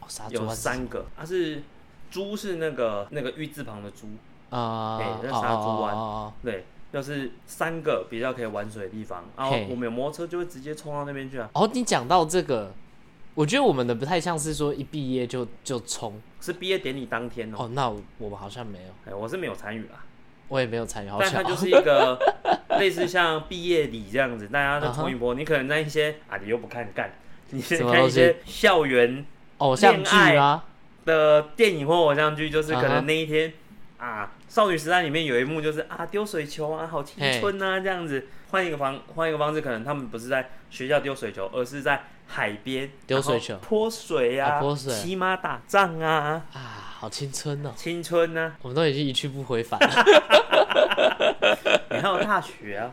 [0.00, 0.54] 湾是。
[0.54, 1.62] 三个，它是
[2.10, 4.06] 猪是那个那个玉字旁的猪，
[4.50, 5.94] 啊，嘿那哦沙猪湾。
[5.94, 12.72] 哦哦对，就是三个比较可以玩水的地方，然后我们有摩托车就会直接冲到那边去啊，哦，你讲到这个，
[13.38, 16.20] 我觉得我们的不太像是说一毕业就就冲。
[16.40, 20.04] 是毕业典礼当天哦、哦，那我我们好像没有，哎，我是没有参与啦，
[20.48, 22.18] 我也没有参与，好巧但它就是一个
[22.80, 25.36] 类似像毕业礼这样子，大家都冲一波。
[25.36, 27.12] 你可能在一些啊，你又不看干，
[27.50, 27.98] 你先么东西？
[28.00, 29.24] 看一些校园
[29.58, 30.64] 偶像剧啊，
[31.04, 33.52] 的电影或偶像剧，就是可啊哈能那一天
[33.98, 38.26] 啊，少女时代里面有一幕就是啊丢水球啊，好青春啊这样子。
[38.50, 43.56] 换一个方换一个方式，可能他们不是在学校丢水球，而是在海边丢水球。
[43.56, 44.92] 泼水啊，啊泼水。
[44.92, 46.60] 骑马打仗啊，啊，
[47.00, 50.04] 好青春哦，青春啊，我们都已经一去不回返了，
[51.90, 52.90] 你还有大学啊。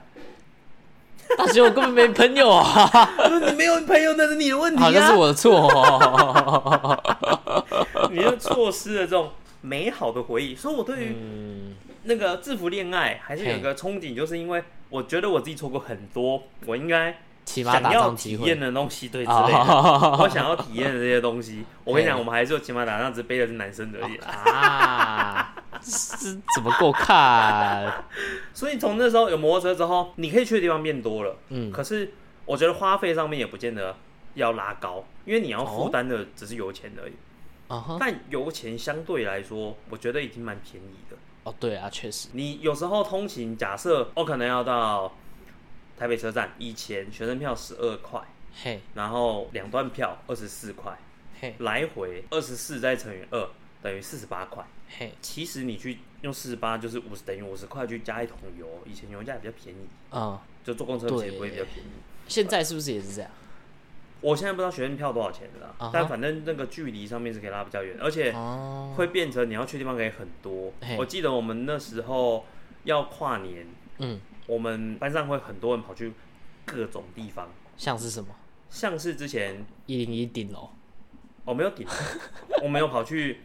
[1.38, 3.10] 大学我根本没朋友啊，
[3.50, 5.16] 你没有朋友，那是你的问题好，那是啊！
[5.16, 5.68] 我的错。
[5.68, 7.04] 哦，
[8.14, 10.56] 你就错失了这种美好的回忆。
[10.56, 19.58] 所以我对于嗯，那个制服恋爱还是有一个憧憬，就是因为我觉得我自己错过很多，我应该骑马打想要体验的东西，对之类的。
[19.58, 24.18] 啊 我想要体验的这些东西， 我跟你讲，我们还是有骑马打仗，只背的是男生而已。
[24.26, 28.04] 啊，这怎么够看？
[28.54, 31.38] 所以从那时候有摩托车之后，你可以去的地方变多了。
[31.50, 32.12] 嗯，可是
[32.46, 33.96] 我觉得花费上面也不见得
[34.34, 37.14] 要拉高，因为你要哦负担的只是油钱而已。
[37.68, 41.18] 啊，但油钱相对来说，我觉得已经蛮便宜的。
[41.44, 45.16] 哦，对啊，确实，你有时候通勤，假设我可能要到
[45.98, 48.22] 台北车站，以前学生票十二块，
[48.64, 50.98] 嘿，然后两段票二十四块，
[51.40, 53.50] 嘿，来回二十四再乘以二
[53.82, 54.66] 等于四十八块。
[54.88, 61.90] 嘿，其实你去用四十八就是五十等于五十块去加一桶油，以前油价也比较便宜，嗯，就坐公车其实不会比较便宜。
[62.28, 63.32] 现在是不是也是这样？
[64.22, 70.96] 我现在不知道学生票多少钱的啦啊哈但反正那个距离上面是可以拉比较远，而且哦，会变成你要去的地方可以很多嘿。
[70.98, 72.46] 我记得我们那时候
[72.86, 73.68] 要跨年，
[74.00, 76.14] 嗯，我们班上会很多人跑去
[76.66, 78.30] 各种地方，像是什么？
[78.70, 80.70] 像是之前一零一顶楼。
[81.46, 81.86] 我没有顶，
[82.64, 83.42] 我没有跑去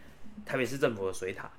[0.47, 1.51] 台北市政府的水塔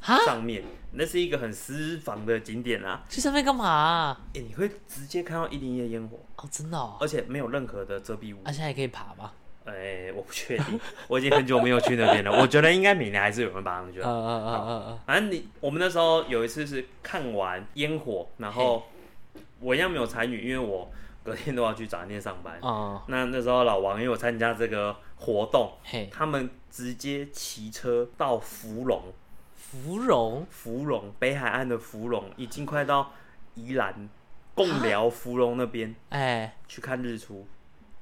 [0.00, 4.20] 哈，上面，那是一个很私房的景点啊，去上面干嘛啊？
[4.32, 8.40] 诶你会直接看到一零一的烟火，哦，真的哦，而且没有任何的遮蔽物。
[8.44, 9.32] 啊，，现在还可以爬吗？
[9.64, 12.32] 哎、我不确定， 我已经很久没有去那边了。
[12.40, 14.08] 我觉得应该每年还是有人爬上去嗯的。
[14.08, 18.82] 嗯嗯嗯反正你我们那时候有一次是看完烟火，然后
[19.60, 20.90] 我一样没有参与，因为我
[21.22, 22.58] 隔天都要去早餐店上班。
[23.06, 29.00] 那那时候老王也有参加这个活动，嘿，他们直接骑车到芙蓉，
[29.54, 33.12] 芙蓉芙蓉北海岸的芙蓉，已经快到
[33.54, 34.08] 宜兰
[34.54, 37.46] 贡寮芙蓉那边哎，去看日出。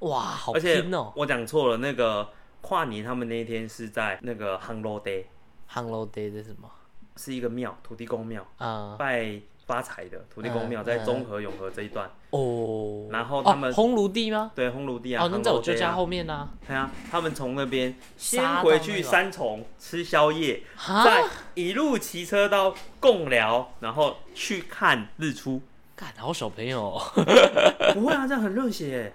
[0.01, 2.27] 哇，好拼哦我讲错了，那个
[2.61, 6.69] 跨年他们那一天是在那个 Hello Day，！Hello Day 是什么？
[7.17, 12.09] 是一个庙，土地公庙，啊拜发财的土地公庙，嗯在中和永和这一段。
[12.31, 14.51] 哦，然后他们哦烘炉地吗？
[14.55, 16.49] 对，烘炉地啊，哦，那在我舅 Day 家啊后面呢。
[16.67, 20.63] 对啊，他们从那边先杀回去那个三重吃宵夜，
[21.05, 25.61] 再一路骑车到贡寮，然后去看日出。
[25.95, 27.01] 干好小朋友哦，
[27.93, 29.13] 不会啊，这样很热血耶，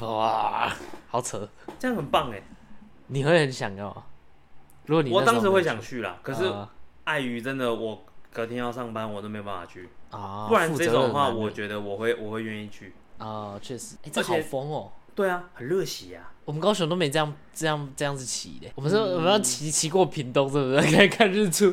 [0.00, 0.72] 哇，
[1.08, 1.48] 好扯！
[1.78, 2.42] 这样很棒哎。
[3.08, 4.02] 你会很想要吗？
[4.86, 6.70] 如果你我当时会想去啦，可是啊
[7.04, 9.88] 碍于真的我隔天要上班，我都没有办法去。
[10.10, 12.94] 啊，不然这种的话，我觉得我会我会愿意去。
[13.18, 14.92] 啊，确实，哎，这好疯哦。
[15.14, 16.32] 对啊，很热血啊。
[16.44, 20.80] 我们高雄都没这样这样这样子骑的，我们说嗯我们要骑骑过屏东，是不是？
[20.96, 21.66] 可以看日出。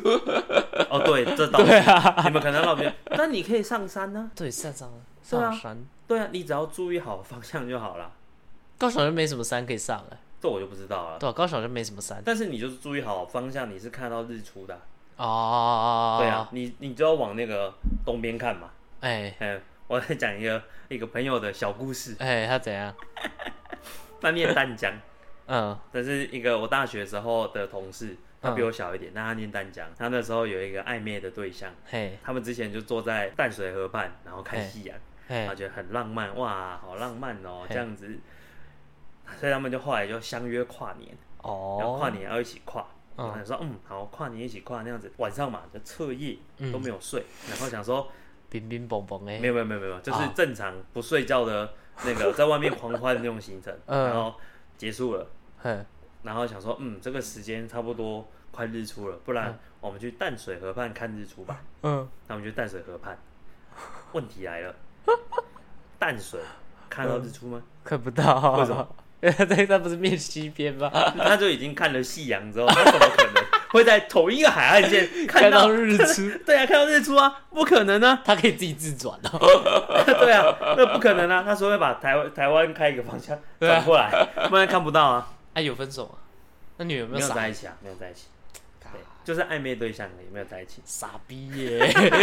[0.90, 4.90] 哦，对，这倒对，啊，你们可能那边，那你可以上山呢、对，上上
[5.28, 8.12] 对啊上山，对啊，你只要注意好方向就好了。
[8.78, 11.18] 高雄就没什么山可以上了，这我就不知道了。
[11.18, 12.20] 对啊，高雄就没什么山。
[12.24, 14.74] 但是你就是注意好方向，你是看到日出的
[15.16, 17.72] 啊、哦，对啊，，你你就要往那个
[18.04, 18.70] 东边看嘛。
[19.00, 22.16] 哎哎，我再讲一个一个朋友的小故事。
[22.18, 22.94] 哎，他怎样？
[24.20, 24.92] 他念淡江，
[25.46, 29.86] 嗯这是一个我大学时候的同事，他比我小一点，但他念淡江。
[29.96, 38.18] 他那时候有一个暧昧的对象，嘿他们之前就坐在淡水河畔，然后看夕阳，嘿他觉得很浪漫，哇，好浪漫哦，这样子。
[39.40, 42.86] 所以他们就后来就相约跨年，然后哦，跨年要一起跨。
[43.16, 43.26] 嗯。
[43.26, 46.70] 然后想说，嗯，好，跨年一起跨那样子，晚上嘛就彻夜嗯。
[46.70, 48.08] 都没有睡，然后想说，
[48.50, 51.72] 冰冰蹦蹦哎没，有没有没有没有，就是啊正常不睡觉的
[52.04, 54.04] 那个 在外面狂欢的那种行程，嗯。
[54.06, 54.34] 然后
[54.76, 55.26] 结束了，
[55.58, 55.84] 嘿，
[56.22, 61.62] 然后想说，嗯，这个时间差不多快日出了，不然我们去淡水河畔看日出吧。
[61.82, 63.16] 嗯，那我们去淡水河畔，
[64.12, 64.74] 问题来了，
[65.98, 66.40] 淡水
[66.90, 67.62] 看到日出吗？
[67.84, 68.86] 看不到，为什么？
[69.20, 70.90] 因为这它不是面西边吗？
[71.18, 75.70] 他就已经看了夕阳之后，他怎么可能 会在同一个海岸线看到？
[75.70, 78.20] 日出， 对啊，看到日出啊，不可能啊！
[78.24, 79.38] 他可以自己自转哦。
[80.04, 81.42] 对啊，那不可能啊！
[81.42, 84.10] 他说会把台湾台湾开一个方向转过来，
[84.50, 85.30] 不然看不到啊。
[85.54, 86.20] 哎，有分手啊？
[86.76, 88.33] 那你有没没有在一起啊，没有在一起，对，
[89.24, 90.82] 就是暧昧对象而已，没有在一起。
[90.84, 91.80] 傻逼耶？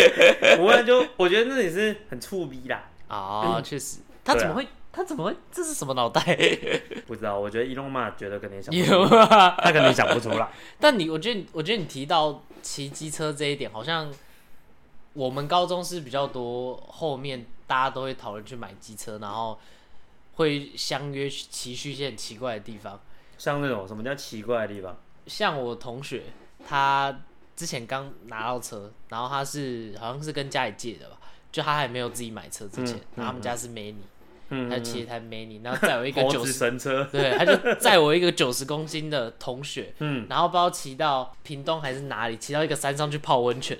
[0.60, 4.68] 我们就我觉得那也是很触逼啦，啊， 确实，他怎么会？
[4.94, 5.36] 他怎么会？
[5.52, 6.22] 这是什么脑袋？
[7.08, 8.74] 不知道，我觉得伊隆马觉得肯定想。
[9.58, 10.50] 他肯定想不出来。
[10.80, 14.14] 但你，我觉得，我觉得你提到骑机车这一点，好像
[15.14, 19.58] 我们高中是比较多，后面大家都会讨论去买机车，然后
[20.36, 23.00] 会相约骑去一些很奇怪的地方。
[23.38, 24.98] 像那种什么叫奇怪的地方？
[25.26, 26.24] 像我同学，
[26.68, 27.22] 他
[27.56, 31.18] 之前刚拿到车，然后他是好像是跟家里借的吧，
[31.52, 33.96] 就他还没有自己买车之前，嗯然后他们家是 Mini，、
[34.50, 40.26] 嗯他骑一台 Mini，然后载我一个九十，神车， 对，他就载我一个九十公斤的同学，嗯。
[40.30, 43.78] 然后不知道骑到屏东还是哪里，骑到一个山上去泡温泉，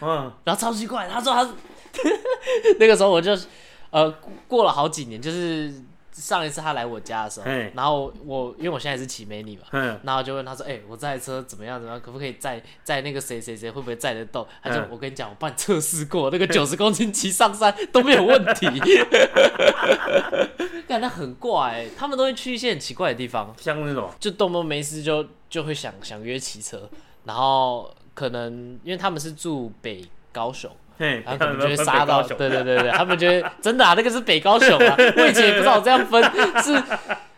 [0.00, 1.52] 嗯，然后超奇怪，他说他是
[2.78, 3.36] 那个时候我就
[3.90, 5.72] 呃过过了好几年，就是
[6.20, 9.64] 上一次他来我家的时候，然后我因为我现在是骑 Mini 嘛。
[9.72, 11.80] 嗯，然后就问他说：“哎、我这台车怎么样？
[11.80, 12.00] 怎么样？
[12.00, 13.70] 可不可以载载那个谁谁谁？
[13.70, 18.68] 会不会载得动？”他就、嗯我跟你讲，我帮你测试过，那个九十公斤骑上山都没有问题。
[20.86, 26.88] 感觉很怪、欸，他们都会去一些很奇怪的地方，像那种就动不动没事就就会想想约骑车，
[27.24, 36.22] 然后可能因为他们是住北高雄，嘿，然后可能就会分杀到，对对对对，他们觉得真的啊，那个是北高雄啊，我以前也不知道这样分
[36.62, 36.72] 是。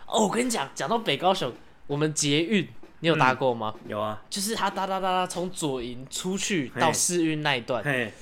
[0.06, 1.52] 哦，我跟你讲，讲到北高雄，
[1.86, 2.68] 我们捷运
[3.00, 3.74] 你有搭过吗？
[3.88, 8.12] 有啊，就是他哒哒哒哒从左营出去到嘿市运那一段，嘿，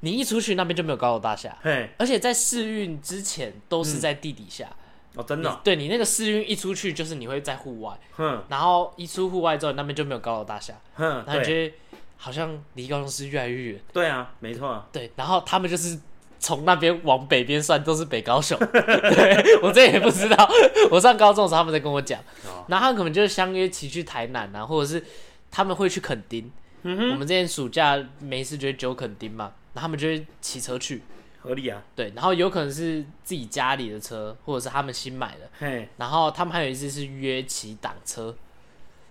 [0.00, 4.68] 你一出去那边就没有高楼大厦，嘿，而且在市运之前都是在地底下。
[5.14, 11.74] 哦，真的哦，你对你那个市运一出去就是你会在户外，哼然后一出户外之后那边就没有高楼大厦，哼，然后你对觉得
[12.18, 13.80] 好像离高雄市越来越远。
[13.92, 15.98] 对啊，没错啊，对，然后他们就是
[16.38, 18.58] 从那边往北边算都是北高雄。
[18.68, 20.48] 对我这也不知道，
[20.90, 25.02] 我上高中的时候他们在跟我讲，哦然后他们可能就是相约骑去台南啊，或者是
[25.50, 26.50] 他们会去垦丁。
[26.82, 31.02] 嗯我们之前暑假没事就会揪垦丁嘛，然后他们就会骑车去，
[31.40, 31.82] 合理啊。
[31.96, 38.34] 对，然后有可能是自己家里的车，或者是他们新买的，嘿，然后他们还有一次是约骑挡车，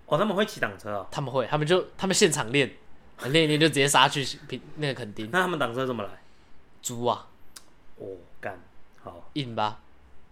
[0.05, 1.07] 哦，他们会骑挡车哦？
[1.11, 2.71] 他们会，他们就他们现场练，
[3.25, 6.09] 练一练就直接杀去平那个垦丁那他们挡车怎么来？
[6.81, 7.27] 租啊，
[7.97, 8.05] 哦，
[8.39, 8.59] 干，
[9.03, 9.79] 好，硬吧。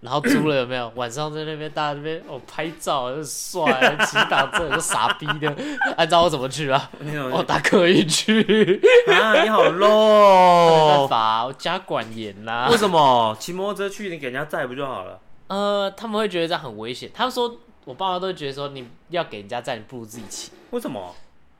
[0.01, 0.87] 然后租了有没有？
[0.95, 5.55] 晚上在那边大家那边哦拍照，很帅，骑挡车就傻逼的。
[5.97, 6.91] 按照我怎么去啊？
[7.33, 12.77] 我打可以去，啊，你好 low， 法，我家管严啦为。
[12.77, 15.19] 什么骑摩托车去你给人家载不就好了？
[15.47, 17.09] 呃，他们会觉得这样很危险。
[17.11, 20.51] 他们说，我爸妈都觉得说，你要给人家载，你不如自己骑。
[20.69, 21.15] 为什么？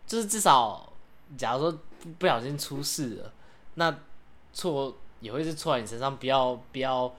[0.06, 0.94] 就是至少，
[1.38, 3.34] 假如说不不小心出事了，
[3.76, 3.96] 那
[4.54, 7.14] 错也会是错在你身上，不要不要，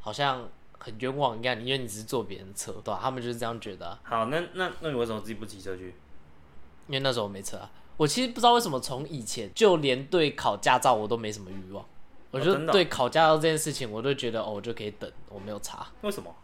[0.00, 4.00] 好像很冤枉一样，因为你只是坐别人车，对吧、他们就是这样觉得、啊。
[4.02, 5.94] 好，那那那你为什么自己不骑车去？
[6.86, 11.84] 因为那时候我没车啊，我其实不知道为什么从以前就连对考驾照我都没什么欲望，
[12.30, 16.34] 我就真的哦对考驾照这件事情，我都觉得哦，我就可以等，我没有查，为什么？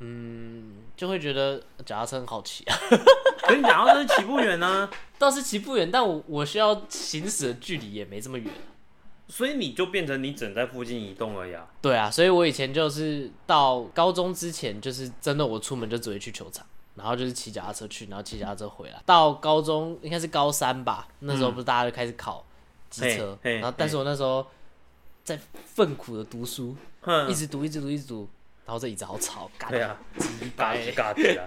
[0.00, 2.76] 嗯，就会觉得脚踏车很好骑啊，
[3.42, 8.52] 可是你脚踏车骑不远呢、倒是骑不远，但我我需要行驶的距离也没这么远。
[9.30, 11.66] 所以你就变成你只能在附近移动而已啊。
[11.82, 19.02] 对啊，所以我以前就是到高中之前，就是真的我出门就只会去球场，然后就是骑脚踏车去，然后骑脚踏车回来。
[19.04, 22.42] 到高中应该是高三吧，那时候不是大家就开始考
[22.88, 24.46] 机车，然后但是我那时候
[25.22, 28.26] 在奋苦的读书，哼一，直读一直读一直读，
[28.68, 30.92] 然后这椅子好吵，干对啊，鸡嘎掰。
[30.92, 31.46] 嘎的啊。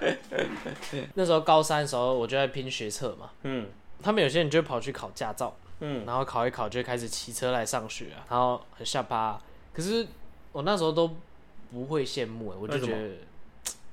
[1.13, 3.69] 那时候高三的时候，我就在拼学测嘛，嗯
[4.01, 9.39] 他们有些人就会跑去考驾照，嗯，然后考一考就会开始骑车来上学啊，然后很下巴。
[9.71, 10.07] 可是
[10.51, 11.15] 我那时候都
[11.71, 13.11] 不会羡慕欸，我就觉得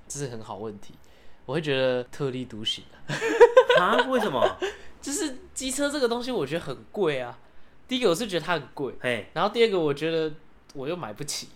[0.08, 0.94] 这是很好问题，
[1.44, 2.96] 我会觉得特立独行啊。
[3.78, 4.06] 啊？
[4.08, 4.56] 为什么？
[5.02, 7.38] 就是机车这个东西，我觉得很贵啊。
[7.86, 10.32] 第一个我是觉得它很贵，嘿，然后第二个我觉得
[10.72, 11.48] 我又买不起，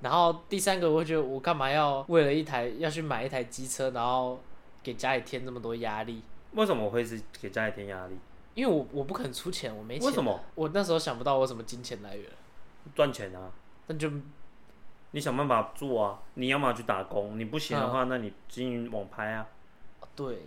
[0.00, 4.40] 然后第三个我会觉得我干嘛要为了一台要去买一台机车，然后
[4.82, 6.22] 给家里添这么多压力？
[6.52, 8.16] 为什么我会是给家里添压力？
[8.54, 10.06] 因为我我不肯出钱，我没钱。
[10.06, 10.40] 为什么？
[10.54, 12.30] 我那时候想不到我什么金钱来源，
[12.94, 13.50] 赚钱啊！
[13.86, 14.10] 那就
[15.10, 16.18] 你想办法做啊！
[16.34, 19.46] 你要么去打工，你不行的话，那你经营网拍啊。
[20.14, 20.38] 对。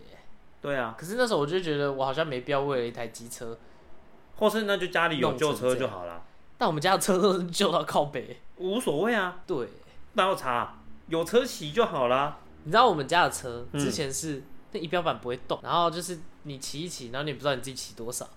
[0.61, 3.57] 对啊，可是那时候我就觉得我好像没必要为了一台机车，
[4.37, 6.23] 或是那就家里有旧车就好了，
[6.61, 8.39] 但我们家的车都是旧到靠北。
[8.57, 9.67] 无所谓啊，对，
[10.13, 10.75] 哪有差？
[11.07, 12.37] 有车骑就好啦。
[12.65, 18.29] 你知道我们家的车嗯之前是、那仪表板不会动，然后就是你骑一骑，然后你不知道你自己骑多少。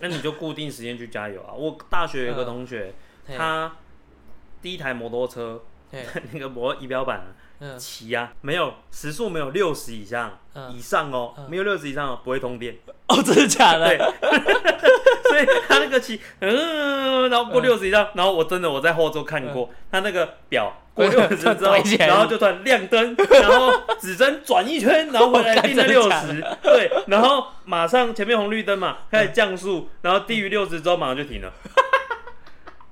[0.00, 1.54] 那你就固定时间去加油啊！
[1.54, 2.92] 我大学有一个同学，
[3.26, 3.72] 嘿他
[4.60, 7.26] 第一台摩托车嘿 那个摩仪表板啊
[7.60, 7.78] 嗯。
[7.78, 10.72] 骑啊，没有时速没有六十以上、嗯。
[10.74, 11.46] 以上哦，嗯。
[11.48, 12.76] 没有六十以上哦不会通电，
[13.08, 13.88] 哦，真的假的？
[13.88, 13.98] 对，
[15.30, 21.54] 所以他那个骑，嗯，然后过六十以上，然后我真的我在后座看过，他那个表过 六十之后
[21.98, 31.52] 然后就突然亮灯，然后指针转一圈， 然后回来定在六十，对，然后马上前面红绿灯嘛，开始降速，然后低于六十之后马上就停了。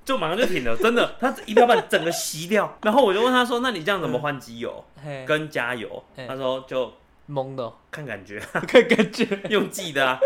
[0.08, 2.74] 就马上就停了，真的，他仪表板整个熄掉。
[2.82, 6.90] 然后我就问他说：“那你这样怎么换机油嘿跟加油？”嘿他说：“就
[7.28, 9.26] 懵的哦，看感觉， 看感觉。
[9.50, 10.18] 用记的啊。”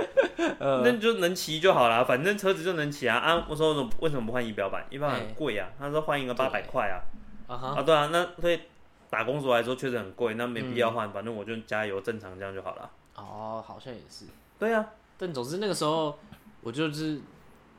[0.60, 3.16] 呃，那就能骑就好啦，反正车子就能骑啊。
[3.16, 4.86] 啊，我说为什么不换仪表板？
[4.88, 5.68] 仪表板很贵啊。
[5.76, 7.02] 他说换一个八百块啊。
[7.52, 8.68] 啊哈，啊，对啊，那对
[9.10, 12.88] 打工族来说确实很贵，那没必要换，反正我就加油正常这样就好了。
[13.16, 14.26] 哦，好像也是。
[14.60, 14.86] 对啊，
[15.18, 16.16] 但总之那个时候，
[16.60, 17.20] 我就是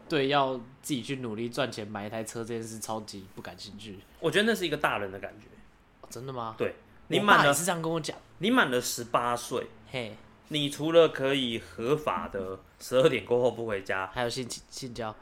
[0.09, 3.99] 对要自己去努力赚钱买一台车这件事超级不感兴趣。
[4.19, 5.47] 我觉得那是一个大人的感觉。
[6.01, 6.53] 哦真的吗？
[6.57, 6.75] 对
[7.07, 8.15] 你我爸满了，也是这样跟我讲。
[8.37, 10.15] 你满了十八岁，嘿，
[10.49, 15.15] 你除了可以合法的十二点过后不回家，还有性性交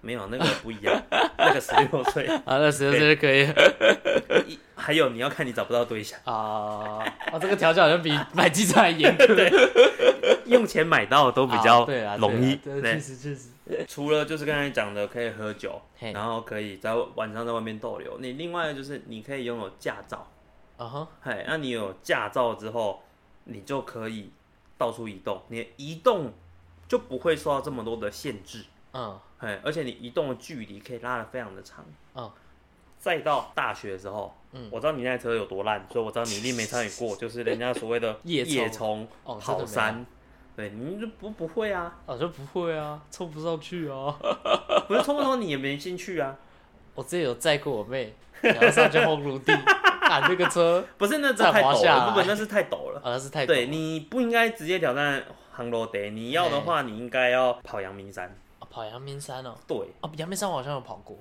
[0.00, 1.02] 没有那个不一样，
[1.36, 7.04] 那个十六岁， 啊，那十六岁就可以了一还有你要看你找不到对象，啊。
[7.32, 9.52] 哦，这个条件好像比买机车还严对。
[10.46, 12.56] 用钱买到都比啊较对啊，容易。
[12.56, 13.50] 对确实确实。
[13.88, 18.18] 除了就是刚才讲的可以喝酒，然后可以在晚上在外面逗留。
[18.18, 20.26] 你另外就是你可以拥有驾照，
[20.76, 23.02] 啊哈，嘿，那你有驾照之后，
[23.44, 24.30] 你就可以
[24.76, 26.32] 到处移动，你移动
[26.88, 29.18] 就不会受到这么多的限制，嗯。
[29.42, 31.82] 嘿，而且你移动的距离可以拉得非常的长。
[32.14, 32.30] 嗯，
[32.98, 34.68] 再到大学的时候，嗯。
[34.70, 38.54] 我知道你那台车有多烂，所以我知道你一定没参与过， 就是人家所谓的夜冲。
[38.54, 40.04] 夜冲、哦，真的跑山，
[40.56, 44.14] 对，你就不不会啊，我就不会啊，冲不上去啊。
[44.88, 46.36] 不是冲不冲你也没兴趣啊，
[46.94, 49.52] 我之前有载过我妹，然后上去轰炉地，
[50.02, 53.00] 赶那个车， 不是那这再太陡了，不不，那是太陡了。
[53.04, 55.22] 啊，是太陡对，你不应该直接挑战
[55.52, 58.28] 杭州 day，你要的话，你应该要跑阳明山。
[58.58, 61.16] 哦跑阳明山哦，对，哦，阳明山我好像有跑过，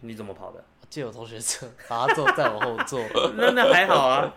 [0.00, 0.64] 你怎么跑的？
[0.90, 3.00] 借我同学车，把他坐在我后座。
[3.38, 4.30] 那那还好啊。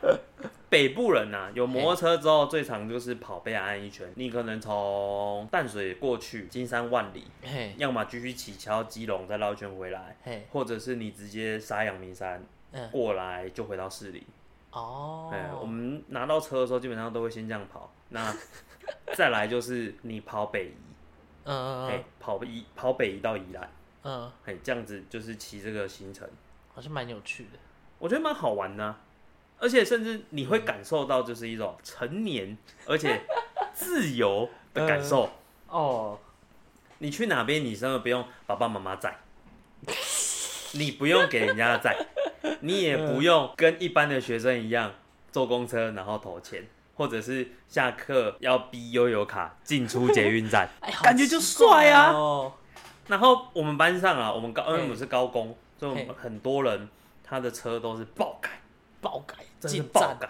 [0.70, 4.12] 北部人呐、有摩托车之后，最常就是跑北海岸一圈。
[4.16, 14.26] 你可能从淡水过去金山万里，嘿，要么继续骑桥基隆，再绕一圈回来，嘿，或者是你直接杀阳明山嗯，过来就回到市里。
[14.72, 17.94] 哦，哎、我们拿到车的时候，基本上都会先这样跑。
[18.10, 18.36] 那
[19.14, 20.74] 再来就是你跑北移，
[21.44, 23.70] 嗯哎、嗯跑移跑北移到宜兰，
[24.02, 26.28] 嗯，哎、这样子就是骑这个行程，
[26.74, 27.60] 好像蛮有趣的。
[28.00, 29.00] 我觉得蛮好玩的啊、
[29.58, 33.22] 而且甚至你会感受到就是一种成年而且
[33.74, 35.30] 自由的感受。
[35.68, 36.20] 哦，
[36.98, 39.18] 你去哪边，你真的不用爸爸妈妈载，
[40.74, 41.98] 你不用给人家载，
[42.62, 44.92] 你也不用跟一般的学生一样
[45.32, 52.54] 坐公车然后投钱，或者是下课要逼悠游卡进出捷运站， 哎，好感觉就奇怪帅啊哦，
[53.08, 56.88] 然后我们班上啊，我们高，因为我们是高工，所以我们很多人
[57.24, 58.62] 他的车都是爆改，
[59.02, 60.30] 爆改进站，爆改。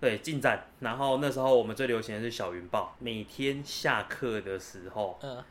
[0.00, 0.64] 对，进站。
[0.80, 5.42] 然后那时候我们最流行的是小云豹，每天下课的时候，嗯，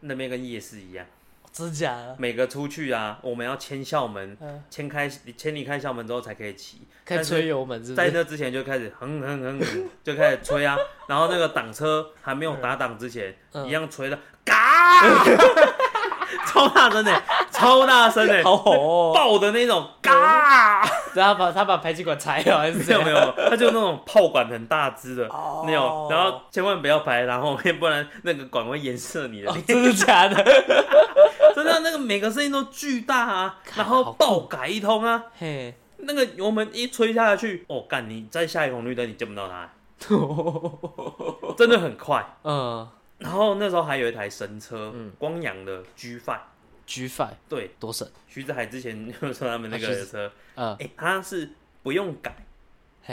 [0.00, 1.06] 那边跟夜市一样，
[1.50, 2.14] 真假的？
[2.18, 6.82] 每个出去啊，我们要牵校门，嗯，牵开牵离开校门之后才可以骑。
[7.06, 7.82] 可以但是吹油门？
[7.96, 10.76] 在那之前就开始哼哼哼哼， 就开始吹啊，
[11.08, 15.24] 然后那个挡车还没有打挡之前，嗯一样吹的，嘎，
[16.46, 17.22] 超大声的，
[17.60, 19.12] 超大声的，好吼哦！
[19.14, 20.82] 爆的那种，嘎，
[21.14, 23.06] 然后把他把排气管拆了还是没怎样？
[23.06, 25.64] 有没有，他就那种炮管很大支的哦。
[25.66, 29.52] 那种，然后千万不要排然后面，不然那个管会颜射你的。
[29.66, 30.42] 真的假的？
[31.54, 39.68] 真的那个每个声音都巨大啊，然后爆改一通啊，嘿，那个油门一吹下去，哦干，你在下一个红绿灯你见不到它，
[41.58, 42.24] 真的很快。
[42.44, 42.88] 嗯。
[43.18, 45.12] 然后那时候还有一台神车，嗯。
[45.18, 46.38] 光阳的 G Five，
[46.90, 51.48] ，G Five 对，多省，徐子海之前就说他们那个车，嗯，哎、他是
[51.84, 52.34] 不用改，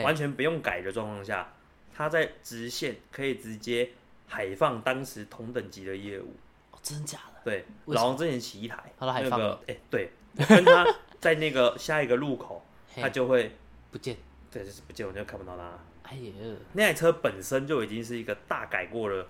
[0.04, 1.54] 完全不用改的状况下，
[1.96, 3.92] 他在直线可以直接
[4.26, 6.34] 海放当时同等级的业务。
[6.72, 7.42] 哦真的假的？
[7.44, 7.96] 对，为什么？
[7.96, 10.10] 老王之前骑一台，他都海那个哎、对，
[10.48, 10.86] 跟他
[11.20, 12.66] 在那个下一个路口，
[12.96, 13.52] 他，就会，
[13.92, 14.18] 不见，
[14.50, 15.64] 对，就是不见，我就看不到他。
[16.04, 16.34] 哎呀，
[16.74, 19.28] 那台车本身就已经是一个大改过了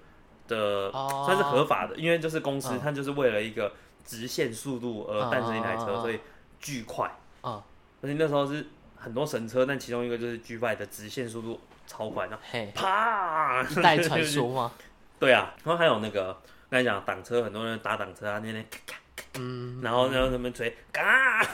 [0.48, 0.56] 的，
[0.94, 1.24] 哦。
[1.26, 2.80] 算是合法的，因为就是公司嗯。
[2.80, 3.74] 它就是为了一个
[4.08, 6.20] 直线速度而诞生一台车，所以
[6.60, 7.12] 巨快。
[7.42, 7.62] 啊，
[8.02, 14.72] 而且那时候是很多神车，但其中一个就是 G Five 的直线速度超快，然后嘿，啪，一代传说吗？
[15.20, 16.36] 对啊，然后还有那个
[16.70, 21.46] 刚才讲挡车，很多人打挡车啊，那边咔咔，嗯， 然后然后他们吹嘎，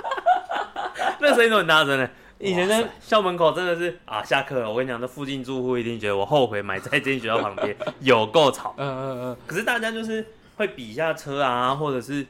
[1.20, 2.10] 那声音都很大声的。
[2.38, 8.74] 以前在校门口真的是啊，下课了，我跟你讲，那附近住户一定觉得我后悔买在这间学校旁边，有够吵。
[8.76, 10.22] 嗯嗯嗯，可是大家就是
[10.56, 12.26] 会比一下车啊，或者是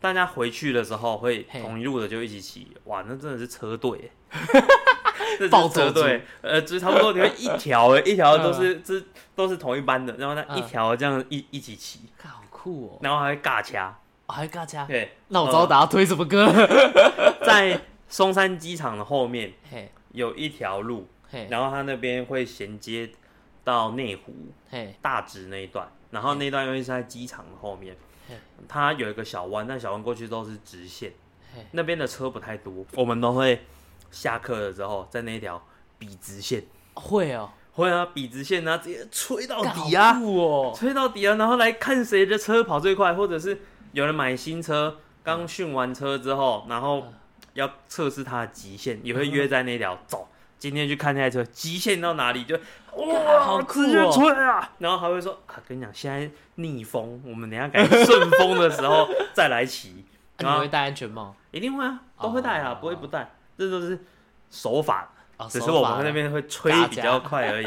[0.00, 3.98] 大家回去的时候会同一路的就一起骑，哇，那真的是车队。
[3.98, 4.10] 耶，
[5.38, 9.02] 这暴走是车队，呃，就是差不多你会一条哎， 一条都是这
[9.34, 10.58] 都是同一班的，然后那嗯。
[10.58, 13.96] 一条这样一一起骑，看好酷哦，然后还会尬掐，
[14.26, 16.46] 哦还尬掐，对，那我知道大家推什么歌，
[17.44, 19.90] 在松山机场的后面嘿。
[20.12, 21.48] 有一条路，嘿。
[21.50, 23.10] 然后它那边会衔接
[23.64, 24.32] 到内湖
[24.70, 27.94] 嘿，大直那一段，然后那段因为是在机场的后面。
[28.26, 28.34] 嘿，
[28.66, 31.12] 它有一个小弯，但小弯过去都是直线。
[31.54, 33.66] 嘿，那边的车不太多，我们都会
[34.10, 35.62] 下课了之后在那条
[35.98, 43.60] 笔直线，会哦，会啊，笔直线啊，直接吹到底啊，酷哦，吹到底啊，然后来看谁的车跑最快，或者是
[43.92, 47.14] 有人买新车，刚训完车之后，然后嗯。
[47.54, 50.26] 要测试它的极限，也会约在那条走。
[50.64, 52.56] 今天去看那台车极限到哪里，就
[52.96, 54.72] 哇，好酷哦直接吹啊！
[54.78, 60.06] 然后还会说啊，跟你讲，现在逆风，我们等下改顺风的时候再来骑，
[60.38, 61.36] 然后会戴安全帽？
[61.50, 62.78] 一定会啊，都会戴啊，哦。
[62.80, 64.02] 不会不戴，这都是
[64.48, 67.66] 手法，哦，只是我们那边会吹比较快而已。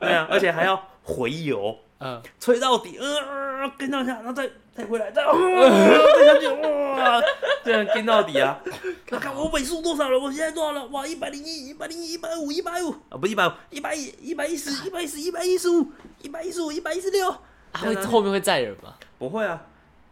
[0.00, 5.32] 对啊， 而且还要回油，嗯，吹到底，呃，跟上下，然后再再回来，再、呃、
[6.16, 7.20] 再下去，哇，
[7.68, 8.58] 这样跟到底啊！
[9.06, 10.18] 看看我尾数多少了？
[10.18, 10.86] 我现在多少了？
[10.86, 15.92] 哇，一百零一、一百零一、一百五、一百五啊，不是一百五，一百一、一百一十、一百一十、一百一十五、
[16.22, 17.28] 一百一十五、一百一十六。
[17.30, 18.94] 啊会后面会载人吗？
[19.18, 19.66] 不会啊，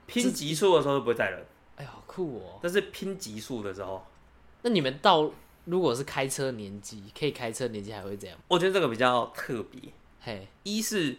[0.06, 1.44] 拼级数的时候都不会载人，
[1.76, 2.60] 哎呀，好酷哦！
[2.62, 4.06] 但是拼级数的时候，
[4.62, 5.30] 那你们到
[5.64, 8.36] 如果是开车年纪，可以开车年纪还会这样？
[8.48, 9.80] 我觉得这个比较特别。
[10.20, 11.16] 嘿，一是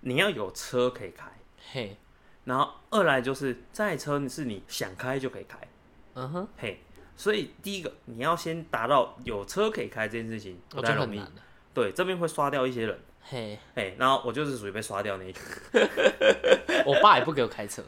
[0.00, 1.26] 你要有车可以开，
[1.72, 1.96] 嘿，
[2.44, 5.58] 然后二来就是这台车是你想开就可以开。
[6.14, 6.80] 嗯哼，嘿，
[7.16, 11.34] 所以第一个你要先达到有车可以开这件事情不我太容易觉得很难。
[11.34, 11.42] 的。
[11.74, 15.42] 对，这边会刷掉一些人，嘿，嘿，然后我就是属于被刷掉那一群。
[16.86, 17.82] 我爸也不给我开车，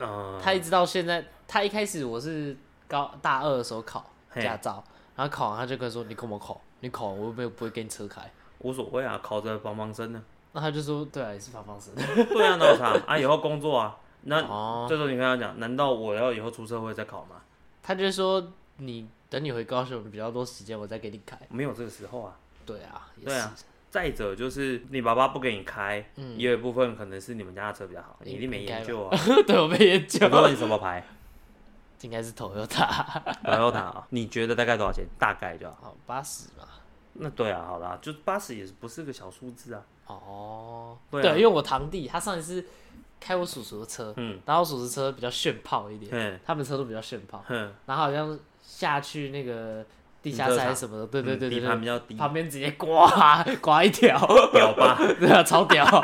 [0.00, 2.54] 嗯，他一直到现在他一开始我是
[2.86, 4.84] 高大二的时候考驾照，
[5.14, 8.20] 然后考完他就跟我说：“你跟我考，你考完我又没有不会给你车开。
[8.58, 11.94] 无所谓啊，考着防防身呢。”那他就说：“对啊，也是防防身。
[11.94, 13.18] 对啊，那有啥啊？
[13.18, 13.96] 以后工作啊，”
[14.28, 17.36] 那哦，这时候你跟他讲，难道我要以后出社会再考吗？
[17.82, 21.38] 他就说：“你等你回高雄比较多时间，我再给你开。
[21.48, 23.54] 没有这个时候啊。”对啊，对啊，
[23.90, 29.16] 再者就是你爸爸不给你开，嗯也有一部分可能是你们家的车比较好，你一定没研究啊。
[29.46, 31.04] 对我没研究我，说你什么牌？
[32.02, 35.04] 应该是 Toyota，然后打，你觉得大概多少钱？
[35.18, 35.96] 大概就好。
[36.06, 36.68] 八十吧。
[37.14, 39.82] 那对啊，好啦，就八十也不是个小数字啊。
[40.06, 42.64] 哦，对啊因为我堂弟他上一次
[43.26, 44.38] 开我叔叔的车，嗯。
[44.46, 49.84] 然后我叔叔车比较炫炮一点，嗯他们车都比较炫炮，嗯，然后好像下去那个
[50.22, 51.60] 地下塞什么的，对对对对
[52.16, 54.16] 旁边直接刮刮一条，
[54.52, 54.96] 屌吧。
[55.18, 55.84] 对啊，超屌，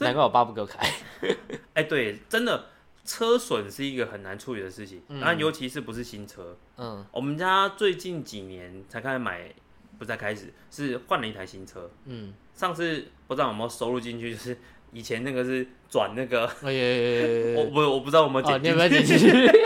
[0.00, 0.88] 难怪我爸不给我开，
[1.74, 2.66] 哎，对，真的，
[3.04, 7.04] 车损是一个很难处理的事情，然后尤其是不是新车，嗯。
[7.12, 9.52] 我们家最近几年才开始买，
[9.98, 11.90] 不是才开始，是换了一台新车。
[12.04, 14.56] 嗯，上次不知道有没有收录进去，就是
[14.92, 16.42] 以前那个是转那个，
[17.56, 19.18] 我不我不知道有没有哦，剪你有没有进去。
[19.18, 19.52] 剪进去？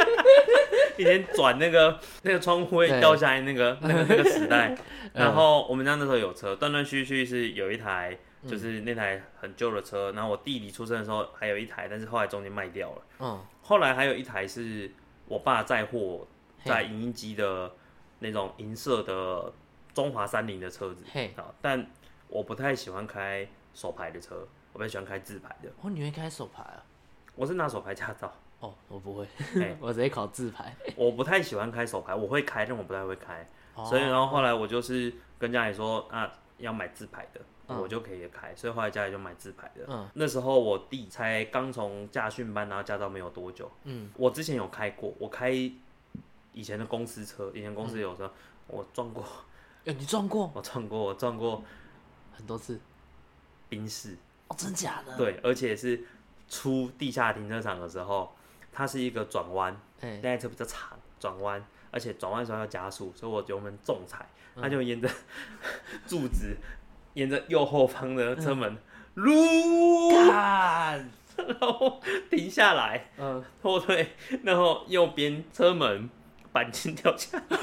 [0.98, 4.76] 以前转那个那个窗户会掉下来那个那个那个时代，
[5.12, 13.02] 嗯 然后我们家那时候有车，断断续续是有一台，嗯就是那台很旧的车，然后我弟弟出生的时候还有一台，但是后来中间卖掉了。
[13.20, 14.90] 嗯，后来还有一台是
[15.28, 16.26] 我爸载货
[16.64, 17.70] 嘿在影音机的
[18.18, 19.52] 那种银色的
[19.94, 21.04] 中华三菱的车子。
[21.12, 21.86] 嘿，好，但
[22.28, 25.70] 我不太喜欢开手牌的车，我比较喜欢开自牌的。
[25.82, 26.82] 哦，你会开手牌啊？
[27.34, 29.26] 我是拿手牌驾照，哦，我不会。
[29.60, 33.48] 哎， 我直接考自牌， 我不太喜欢开手牌，我会开，但我不太会开。
[33.74, 33.84] 哦。
[33.84, 37.80] 所以然后后来我就是跟家里说啊，要买自牌的，嗯。
[37.80, 39.84] 我就可以开，所以后来家里就买自牌的。
[39.88, 40.08] 嗯。
[40.14, 45.50] 那时候我弟才刚从驾训班拿到驾照没有多久，嗯，我之前有开过，我开
[46.52, 48.28] 以前的公司车，以前公司有车，
[48.66, 49.24] 我撞过，
[49.88, 50.52] 哎，你撞过？
[50.54, 51.64] 我撞过，我撞过
[52.36, 52.78] 很多次？
[53.70, 54.16] 冰室，
[54.48, 55.16] 哦，真假的？
[55.16, 55.98] 对，而且是
[56.46, 58.30] 出地下停车场的时候，
[58.70, 64.62] 它是一个转弯，哎那台车比较长，转弯，而且转弯的时候要加速，所以我油门重踩，嗯。
[64.62, 65.08] 它就沿着
[66.06, 66.54] 柱子，
[67.14, 68.78] 沿着右后方的车门嗯
[69.14, 71.98] 撸，干， 然后
[72.30, 76.10] 停下来，嗯，后退，然后右边车门
[76.52, 77.44] 钣金掉下来，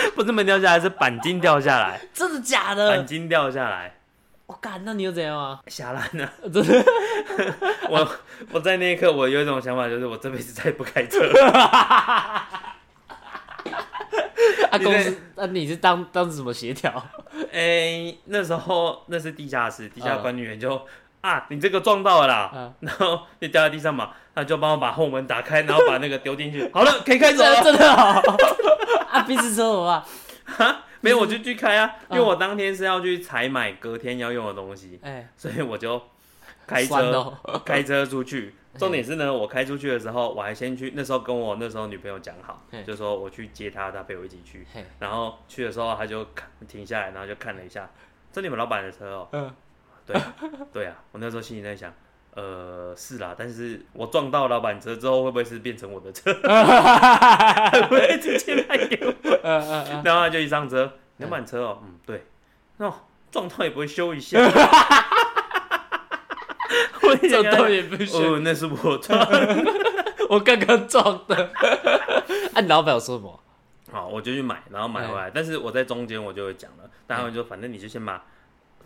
[0.16, 3.02] 不是门掉下来，是钣金掉下来， 真的假钣的？
[3.04, 3.94] 金掉下来，
[4.46, 5.60] 我干，那你又怎样啊？
[5.66, 6.28] 下烂了。
[6.52, 6.84] 真的？
[7.88, 8.08] 我
[8.52, 11.20] 我在那一刻，我有一种想法，就是我这辈子再也不开车。
[14.70, 16.90] 啊，你在公司，那你是当当时怎么协调？
[17.52, 20.80] 哎、那时候那是地下室，地下嗯管理员就、
[21.20, 27.62] 啊，你这个撞到了啦，嗯然后你掉在地上嘛，他就帮我把后门打开，然后把那个丢进去，好了，可以开走了。
[27.62, 28.22] 真的好
[29.10, 29.22] 啊！
[29.22, 30.04] 鼻子车怎么办？
[30.56, 36.00] 哈，没有我就去开啊，因为嗯我当天是要去采买隔天要用的东西，哎，所以我就
[36.66, 38.54] 开车 开车出去。
[38.78, 44.64] 重点是呢，我开出去的时候，我还先去，那时候跟我那时候女朋友讲好嘿，就说我去接她，她陪我一起去。
[44.72, 47.90] 嘿，然后去的时候，他就看停下来，然后就看了一下，
[48.32, 49.28] 这你们老板的车哦。
[49.32, 49.52] 嗯，
[50.06, 50.16] 对
[50.72, 51.92] 对啊，我那时候心里在想，
[52.34, 56.32] 呃，是啦，但是我撞到老板车之后，会不会是变成我的车？
[57.72, 59.12] 会不会直接卖给我？
[60.04, 62.24] 然后他就一上车，你老板车哦，嗯，对，
[62.76, 62.92] 那
[63.30, 64.38] 撞到也不会修一下。
[67.02, 69.18] 我一这想倒也不修，哦，那是我撞。
[70.30, 71.50] 我刚刚撞的。
[72.54, 73.40] 啊，你老板有说什么？
[73.90, 78.24] 好，我就去买，然后买回来，但是我在中间我就会讲了，但他们就反正你就先把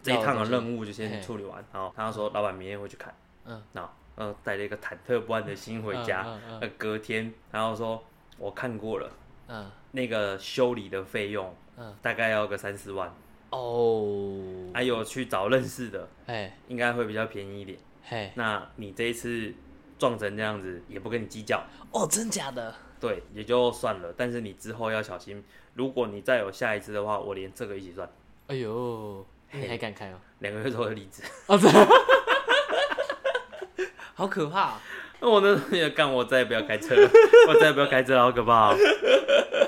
[0.02, 3.14] 这一趟的任务就先处理完，然后他说老板明天会去看，
[3.46, 8.02] 嗯，然后呃带了一个忐忑不安的心回家，嗯嗯呃隔天然后说
[8.38, 9.10] 我看过了，
[9.48, 13.12] 嗯那个修理的费用嗯，大概要个三四万，
[13.50, 17.78] 哦，还有去找认识的，哎应该会比较便宜一点。
[18.06, 19.52] 嘿，那你这一次
[19.98, 22.74] 撞成这样子，也不跟你计较，哦，真假的？
[23.00, 24.12] 对，也就算了。
[24.16, 25.42] 但是你之后要小心，
[25.74, 28.08] 如果你再有下一次的话，我连这个一起算。
[28.48, 30.18] 哎呦，你嘿还敢开哦？
[30.40, 31.22] 两个月之后的离职。
[31.46, 31.86] 哦，真的，
[34.14, 34.80] 好可怕啊！
[35.20, 37.10] 我那时候也干，我再也不要开车了，
[37.48, 38.76] 我再也不要开车了，好可怕、哦。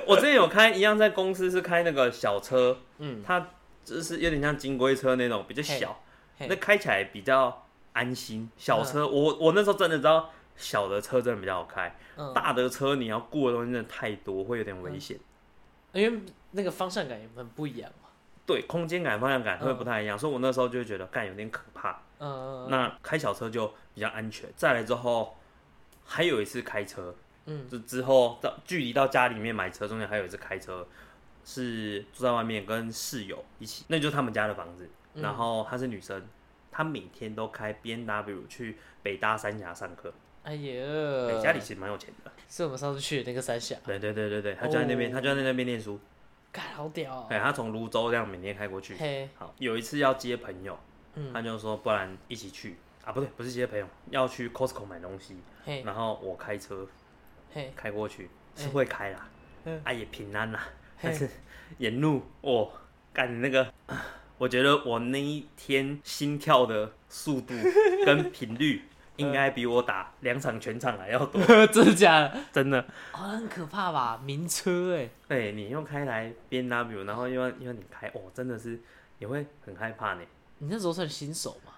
[0.07, 3.49] 我之前有开，一样在公司是开那个小车，嗯，它
[3.85, 6.03] 就是有点像金龟车那种，比较小，
[6.39, 8.49] 那开起来比较安心。
[8.57, 15.19] 小车，我我那时候真的知道小的车真的比较好开，嗯大的车你要过的东西真的太多，会有点危险。
[15.93, 16.21] 因为
[16.51, 18.11] 那个方向感也很不一样嘛。
[18.45, 21.99] 对，空间感、方向感会不太一样，所以我那时候就会觉得干有点可怕。
[22.19, 24.49] 嗯，那开小车就比较安全。
[24.57, 25.37] 再来之后，
[26.05, 27.15] 还有一次开车，
[27.47, 30.87] 嗯，就之后到距离到家里面买车中间还有一次开车，
[31.45, 34.85] 是住在外面跟室友一起，那就是他们家的房子。
[35.15, 36.23] 嗯然后她是女生，
[36.71, 40.13] 她每天都开 B N W 去北大三峡上课，
[40.43, 42.31] 哎呀，对家里其实蛮有钱的。
[42.51, 45.99] 是我们上次去的那个三峡，对对对对对，她就在那边，哦她就在那边念书。
[46.53, 48.95] 干好屌哦，哎，她从泸州这样每天开过去。
[48.95, 50.79] 嘿，好，有一次要接朋友，
[51.17, 56.87] 嗯他就说不然一起去啊，不对，不是接朋友，要去 Costco 买东西，嘿，然后我开车
[57.53, 59.29] 嘿，开过去，是哎会开啦，
[59.65, 60.61] 嗯啊也平安啦，
[60.99, 61.29] 嘿但是
[61.79, 62.71] 沿路哦，
[63.13, 63.73] 干那个，
[64.39, 67.55] 我觉得我那一天心跳的速度
[68.05, 68.83] 跟频率。
[69.17, 71.41] 应该比我打两场全场还要多，
[71.73, 72.39] 真的假的？
[72.53, 72.79] 真的。
[73.15, 74.21] 哦，很可怕吧？
[74.23, 78.79] 名车哎，对你又开来 B N W，然后又要又要你开，哦，真的是
[79.19, 80.21] 也会很害怕呢。
[80.59, 81.73] 你那时候算新手吗？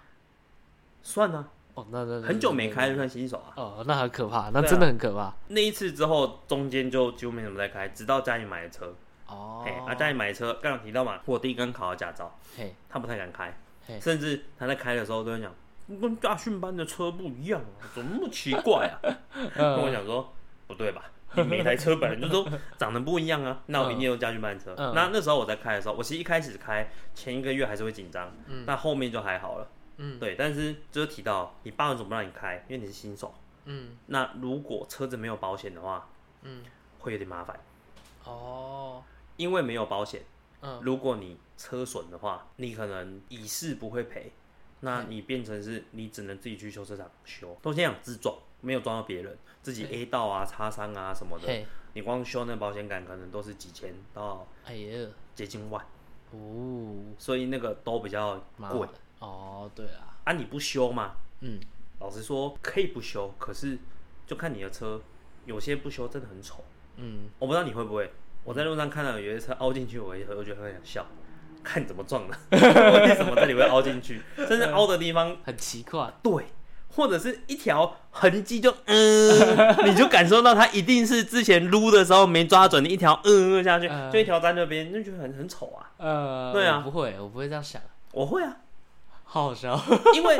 [1.02, 3.52] 算啊，哦，那那那很久没开就算新手啊。
[3.56, 5.34] 哦，那很可怕，那真的很可怕。
[5.48, 8.94] 那一次之后，中间就几乎没怎么再开，直到家里买了车。
[9.26, 13.54] 哦嘿，，啊，家里买车，刚刚提到嘛，我弟刚考了驾照，嘿，他不太敢开，
[13.86, 15.52] 嘿甚至他在开的时候都会讲，
[16.00, 18.96] 跟驾训班的车不一样啊，怎么那么奇怪啊？
[19.54, 20.32] 跟我嗯讲说，
[20.66, 21.10] 不对吧？
[21.34, 22.48] 你每台车本来就都
[22.78, 24.74] 长得不一样啊， 那我一定用家训班车。
[24.76, 29.68] 嗯那那时候我在开的时候，我其实一开始开前一个月还是会紧张，嗯但后面就还好了。
[29.98, 32.64] 嗯对，但是就是提到你爸为什么不让你开？
[32.68, 33.34] 因为你是新手。
[33.64, 36.08] 嗯，那如果车子没有保险的话，
[36.42, 36.62] 嗯，
[37.00, 37.58] 会有点麻烦，
[38.24, 39.02] 哦，
[39.36, 40.22] 因为没有保险。
[40.62, 44.32] 嗯，如果你车损的话，你可能乙事不会赔，
[44.80, 47.56] 那你变成是你只能自己去修车厂修。
[47.60, 55.84] 都先讲自撞，没有撞到别人，自己 A 到啊、擦伤啊什么的，你光修那保险杆可能都是几千到哎呀，接近万，
[56.32, 58.86] 哦，所以那个都比较贵。
[59.20, 60.32] 哦，对啊，啊。
[60.34, 61.12] 你不修嘛？
[61.40, 61.58] 嗯，
[62.00, 63.78] 老实说可以不修，可是
[64.26, 65.00] 就看你的车，
[65.46, 66.64] 有些不修真的很丑。
[66.96, 68.12] 嗯，我不知道你会不会，
[68.44, 71.06] 我在路上看到有些车凹进去，我也我觉得很想笑，
[71.64, 74.20] 看你怎么撞的， 为什么这里会凹进去？
[74.36, 76.44] 甚至凹的地方，很奇怪，对，
[76.88, 84.10] 或者是一条痕迹就嗯， 你就感受到它一定是之前撸的时候没抓准，你一条嗯下去，嗯。
[84.10, 85.90] 就一条在那边，那就很很丑啊。
[85.98, 86.80] 呃，对啊。
[86.84, 87.80] 不会，我不会这样想，
[88.12, 88.56] 我会啊，
[89.24, 89.80] 好好笑，
[90.14, 90.38] 因为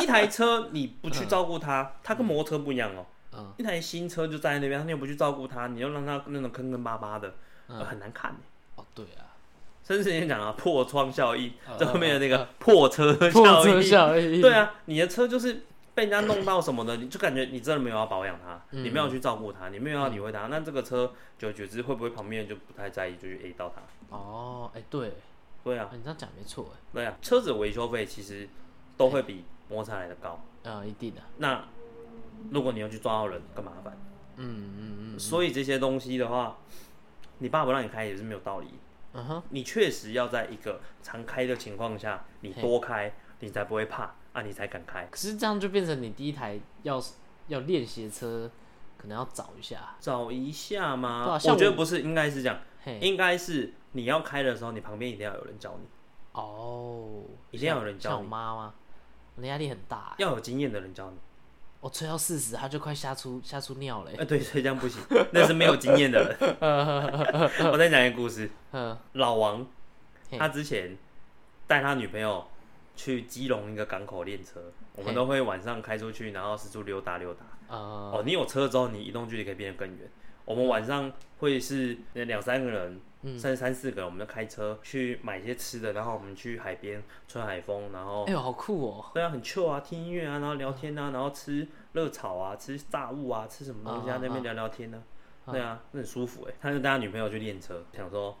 [0.00, 3.06] 一台车你不去照顾它，它跟摩托车不一样哦。
[3.32, 3.52] 嗯。
[3.56, 7.32] 一台新车就站在那边，你又不去照顾它，你又让它那种坑坑巴巴的，
[7.68, 8.36] 很难看耶。
[8.76, 9.24] 哦，对啊，
[9.86, 15.64] 甚至之前讲啊，破窗效应，嗯这后面的那个破车破效车应，效应，对啊，你的车就是
[15.96, 18.84] 被人家弄到什么的，你就感觉你真的没有要保养它，嗯。
[18.84, 23.80] 你没有去照顾它，你没有要理会它，那这个车久而久之会不会旁边就不太在意，就去 A 到它？
[24.14, 25.14] 哦，哎，对，
[25.64, 28.46] 对啊，你这样讲没错，哎，对啊，车子维修费其实
[28.98, 30.38] 都会比摩擦来的高。
[30.64, 31.64] 嗯，一定的，那
[32.50, 33.96] 如果你要去抓到人，更麻烦。
[34.36, 36.58] 嗯嗯嗯所以这些东西的话，
[37.38, 38.66] 你爸不让你开也是没有道理。
[39.14, 45.08] 嗯哼，你确实要在一个常开的情况下，你多开，你才不会怕啊，你才敢开。
[45.10, 47.02] 可是这样就变成你第一台要
[47.48, 48.50] 要练习的车，
[48.98, 51.24] 可能要找一下，找一下吗？
[51.24, 55.88] 对啊像我我觉得不是，应该是这样，嘿，应该是你要开的时候，你旁边一定要有人教你，
[56.32, 58.74] 哦，一定要有人教像我你妈吗？
[59.36, 61.16] 我的压力很大，要有经验的人教你。
[61.80, 64.24] 我吹到四十，他就快吓出吓出尿了哎、。
[64.26, 65.00] 对，所以这样不行，
[65.32, 66.56] 那是没有经验的人。
[67.72, 69.66] 我再讲一个故事， 嗯，老王
[70.30, 70.96] 嘿他之前
[71.66, 72.46] 带他女朋友
[72.96, 77.44] 去基隆一个港口练车，我们都会晚上开出去，然后四处溜达溜达。
[77.68, 80.10] 呃，哦，你有车之后，你移动距离可以变得更远。
[80.44, 89.04] 我们晚上会是两三个人，嗯甚至三四个人，我们就开车去买一些吃的，然后我们去海边吹海风，然后哎呦，好酷哦！
[89.12, 95.02] 对啊，很 chill 啊，听音乐啊，然后聊天啊，然后吃热炒啊，吃炸物啊，吃什么东西啊，那边聊聊天呢、
[95.46, 96.54] 嗯对啊，那很舒服哎。
[96.60, 98.36] 他就带他女朋友去练车，想说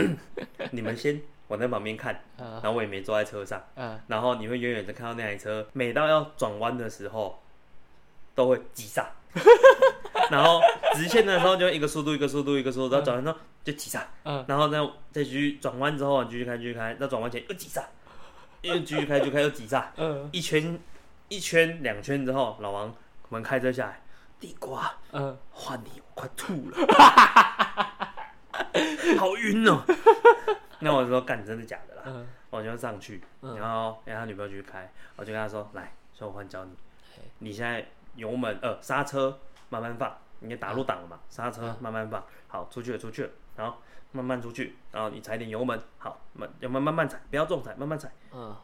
[0.72, 7.40] 你们先，我在旁边看，呃然后我也没坐在车上，呃，然后你会远远的看到那台车，每到要转弯的时候，
[8.34, 9.06] 都会急刹，
[10.30, 10.60] 然后
[10.94, 14.44] 直线的时候就一个速度一个速度一个速度，然后转弯之后就急刹，嗯。
[14.48, 14.78] 然后再
[15.12, 17.82] 再继续转弯之后继续开继续开，到转弯前又急刹，
[18.62, 20.78] 又继续开继续开又急刹，嗯一圈
[21.28, 22.94] 一圈两圈之后，老王
[23.28, 24.00] 我们开车下来，
[24.40, 28.03] 地瓜嗯，换你，我快吐了，
[29.18, 29.82] 好晕哦。
[30.80, 32.02] 那我说干，真的假的啦？
[32.06, 32.26] 嗯。
[32.50, 33.58] 我就上去，嗯。
[33.58, 36.72] 然后让他女朋友去开，我就跟他说：“来，说我换教你，
[37.38, 37.84] 你现在
[38.14, 39.38] 油门呃刹车
[39.70, 43.76] 慢慢放，你也打入档了嗯嘛，刹车慢慢放，好出去了出去了，然后
[44.12, 48.54] 慢慢出去，然后你踩点油门，好慢油门慢慢踩，不要重踩，慢慢踩，嗯。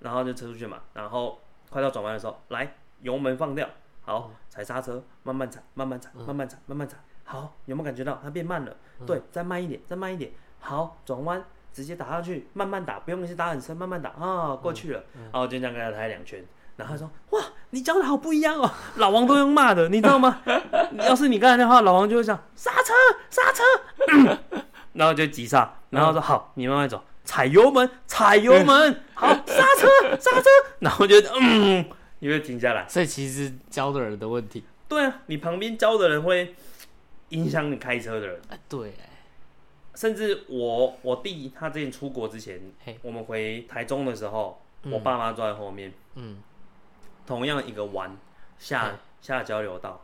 [0.00, 1.40] 然后就车出去嘛，然后
[1.70, 3.68] 快到转弯的时候，来油门放掉，
[4.02, 6.98] 好，踩刹车，慢慢踩，慢慢踩，慢慢踩，慢慢踩。
[7.30, 8.74] 好，有没有感觉到它变慢了？
[9.06, 10.30] 对，再慢一点，再慢一点。
[10.60, 15.04] 好，转弯，直接打上去，慢慢打，不用一直打很深，慢慢打啊，过去了。
[15.30, 16.42] 然后就这样跟他抬两圈，
[16.76, 18.70] 然后他说：“哇，你教的好不一样哦。
[18.96, 20.40] ”老王都用骂的，你知道吗？
[21.06, 22.94] 要是你刚才的话，老王就会讲刹车，
[23.28, 24.38] 刹车，
[24.94, 30.48] 然后就急刹，然后说：“好，你慢慢走，踩油门，踩油门，好，刹车，刹车。”
[30.80, 31.84] 然后就嗯，
[32.20, 32.86] 你会停下来。
[32.88, 34.64] 所以其实教的人的问题。
[34.88, 36.54] 对啊，你旁边教的人会
[37.30, 38.40] 影响你开车的人。
[38.48, 39.10] 啊，对，哎
[39.94, 42.60] 甚至我我弟他之前出国之前，
[43.02, 46.40] 我们回台中的时候，我爸妈坐在后面，嗯，
[47.26, 48.16] 同样一个弯
[48.60, 50.00] 下下交流道，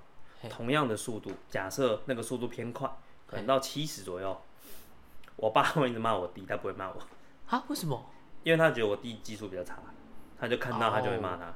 [0.51, 2.91] 同样的速度，假设那个速度偏快，
[3.25, 4.37] 可能到七十左右，
[5.37, 7.01] 我爸会一直骂我弟，他不会骂我，
[7.47, 8.05] 啊，为什么？
[8.43, 9.79] 因为他觉得我弟技术比较差，
[10.41, 11.55] 他就看到他就会骂他。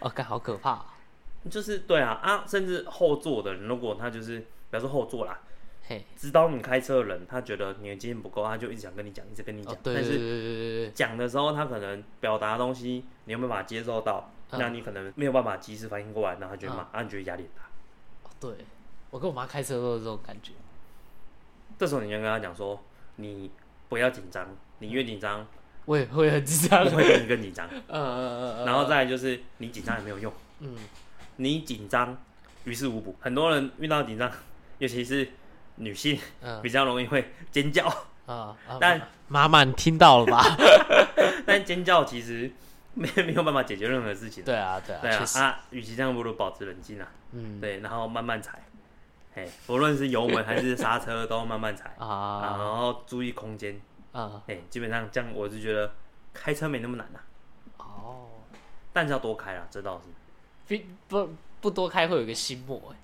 [0.00, 0.86] 哦， 干好可怕啊、
[1.50, 5.40] 就是对啊啊，甚至后座的人，如果他就是，比方说后座啦，
[5.86, 9.72] 嘿，指导你开车的人，他觉得你的经验不够，他就一直想跟你讲，一直跟你讲。
[9.72, 14.30] 哦，对但是对对对对对，讲的时候，他可能表达的东西，你有没有办法接受到？
[14.50, 17.62] 嗯那你可能没有办法及时反应过来，然后他就会骂，嗯啊，你觉得压力很大。
[18.24, 18.66] 哦对，
[19.08, 20.52] 我跟我妈开车都有这种感觉。
[21.78, 22.78] 这时候你就跟他讲说，
[23.16, 23.50] 你
[23.88, 24.46] 不要紧张，
[24.80, 25.46] 你越紧张，
[25.86, 26.90] 我也会很紧张我。
[26.90, 27.66] 会更更紧张。
[27.72, 28.66] 嗯嗯嗯嗯。
[28.66, 30.30] 然后再来就是你紧张也没有用，
[30.60, 30.76] 嗯，
[31.36, 32.16] 你紧张
[32.64, 33.14] 于事无补。
[33.20, 34.30] 很多人遇到紧张，
[34.78, 35.28] 尤其是
[35.76, 37.86] 女性，嗯比较容易会尖叫。
[38.24, 38.78] 啊啊！
[38.80, 40.44] 但妈妈，你听到了吧？
[41.44, 42.50] 但尖叫其实
[42.94, 44.44] 没没有办法解决任何事情。
[44.44, 47.08] 对啊对啊，对啊与其这样，不如保持冷静啊。
[47.32, 48.62] 嗯对，然后慢慢踩，
[49.34, 53.80] 哎，不论是油门还是刹车都慢慢踩，啊然后注意空间，
[54.12, 55.92] 啊哎，基本上这样我是觉得
[56.32, 57.18] 开车没那么难啊、
[57.78, 58.28] 哦，
[58.92, 60.04] 但是要多开啦，这倒是。
[60.66, 60.74] 不
[61.08, 62.96] 不不多开会有一个心魔哎，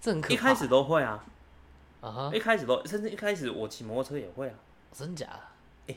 [0.00, 0.34] 这很可怕。
[0.34, 1.24] 一开始都会啊，
[2.00, 4.54] 啊哈，一开始都，甚至一开始我骑摩托车也会啊。
[4.92, 5.94] 真假的？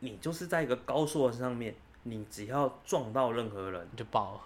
[0.00, 1.74] 你就是在一个高速的上面，
[2.04, 4.40] 你只要撞到任何人，你就爆了。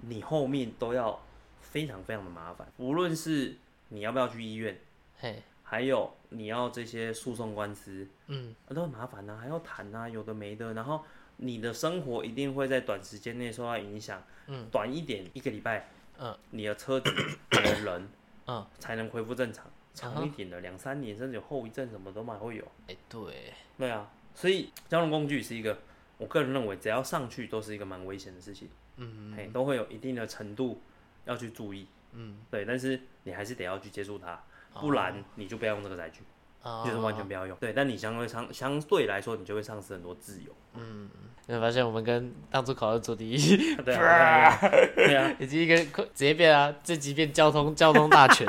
[0.00, 1.18] 你后面都要
[1.60, 3.56] 非常非常的麻烦，无论是
[3.88, 4.78] 你要不要去医院，
[5.18, 11.02] 嘿，还有你要这些诉讼官司，嗯，啊都很麻烦呐、还要谈呐、有的没的，然后
[11.38, 17.10] 你的生活一定会在短时间内受到影响，嗯，短一点一个礼拜，嗯，你的车子、
[17.50, 18.08] 你的人，
[18.46, 25.76] 嗯，才能恢复正常，嗯长一点的两三年，甚至有后遗症什么都蛮会有，哎，对，对啊，所以交通工具是一个，
[26.18, 30.80] 我个人认为只要上去都是一个蛮危险的事情，嗯哎，都会有一定的程度
[31.24, 34.32] 要去注意，嗯，对，但是你还是得要去接触它，
[34.72, 34.80] 哦。
[34.80, 36.20] 不然你就不要用这个载具。
[36.62, 37.56] 啊就是完全不要用。
[37.58, 40.52] 对，但你相对相相对来说，你就会丧失很多自由。
[40.74, 41.08] 嗯
[41.46, 43.36] 你会发现我们跟当初考的主题
[43.82, 44.54] 对啊，
[44.94, 48.46] 对啊， 已经一个直接变啊，这集变交通交通大全。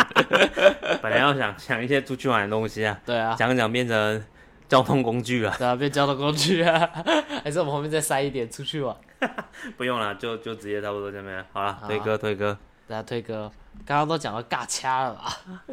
[1.01, 4.21] 本来要想想一些出去玩的东西啊，对啊，讲讲变成
[4.67, 5.55] 交通工具了。
[5.57, 6.89] 对啊，变交通工具啊，
[7.41, 8.93] 还是我们后面再塞一点出去玩。
[9.77, 11.45] 不用了，就就直接差不多这边。
[11.53, 13.49] 好了，推哥推哥，大家推哥，
[13.85, 15.63] 刚刚都讲到尬掐了吧？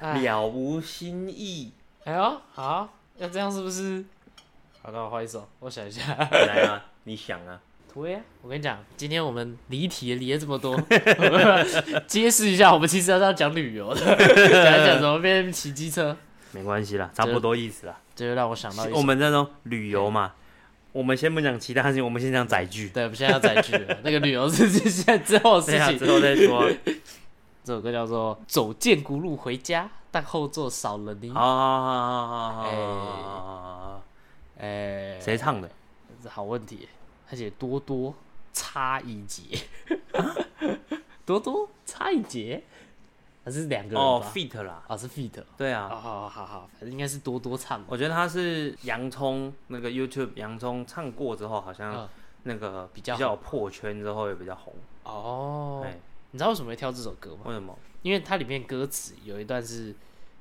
[0.00, 1.72] 哎，了无新意。
[2.04, 2.88] 哎呦，好，
[3.18, 4.04] 要这样是不是？
[4.82, 6.02] 好，那我换一首，我想一下。
[6.14, 7.60] 来啊，你想啊，
[7.92, 10.80] 对啊，我跟你讲，今天我们离题离了这么多，
[12.08, 16.16] 揭示一下，我们其实要讲旅游的， 讲一讲怎么变骑机车，
[16.52, 17.98] 没关系啦，差不多意思啦。
[18.14, 19.02] 这就让我想到一我首。
[19.02, 20.32] 们这种旅游嘛，
[20.92, 22.88] 我们先不讲其他事情，我们先讲载具。
[22.88, 25.98] 对，我们现在要载具了，那个旅游是现在之后的事情。
[25.98, 26.66] 之后再说。
[27.70, 31.30] 这首歌叫做《走建古路回家》，但后座少了你。
[31.32, 32.34] 啊啊啊
[32.66, 34.02] 啊
[34.58, 34.60] 啊！
[35.20, 35.70] 谁唱的？
[36.20, 36.88] 这好问题，
[37.28, 38.12] 他且多多
[38.52, 39.56] 差一节，
[41.24, 42.60] 多多差一节，
[43.44, 44.02] 还是两个人？
[44.02, 45.40] 哦，feat 啦，啊是 feat。
[45.56, 47.84] 对啊，好好好好，反正应该是多多唱。
[47.86, 52.08] 我觉得他是洋葱那个 YouTube 洋葱唱过之后，好像
[52.42, 55.86] 那个比较有破圈之后也比较红哦。
[56.32, 57.42] 你知道为什么会挑这首歌吗？
[57.46, 57.76] 为什么？
[58.02, 59.94] 因为它里面歌词有一段是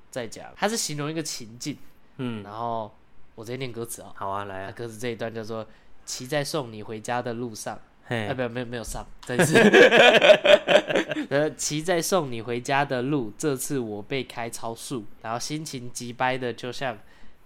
[0.10, 1.78] 在讲，它是形容一个情境，
[2.18, 2.92] 嗯，然后
[3.36, 5.66] 我直接念歌词啊，好啊，来啊，歌词这一段叫做
[6.06, 9.58] “骑在送你回家的路上”，哎，嘿，没有没有没有上，这一次，
[11.30, 16.98] 呃，骑在送你回家的路，这次我被开超速，然后心情急掰的就像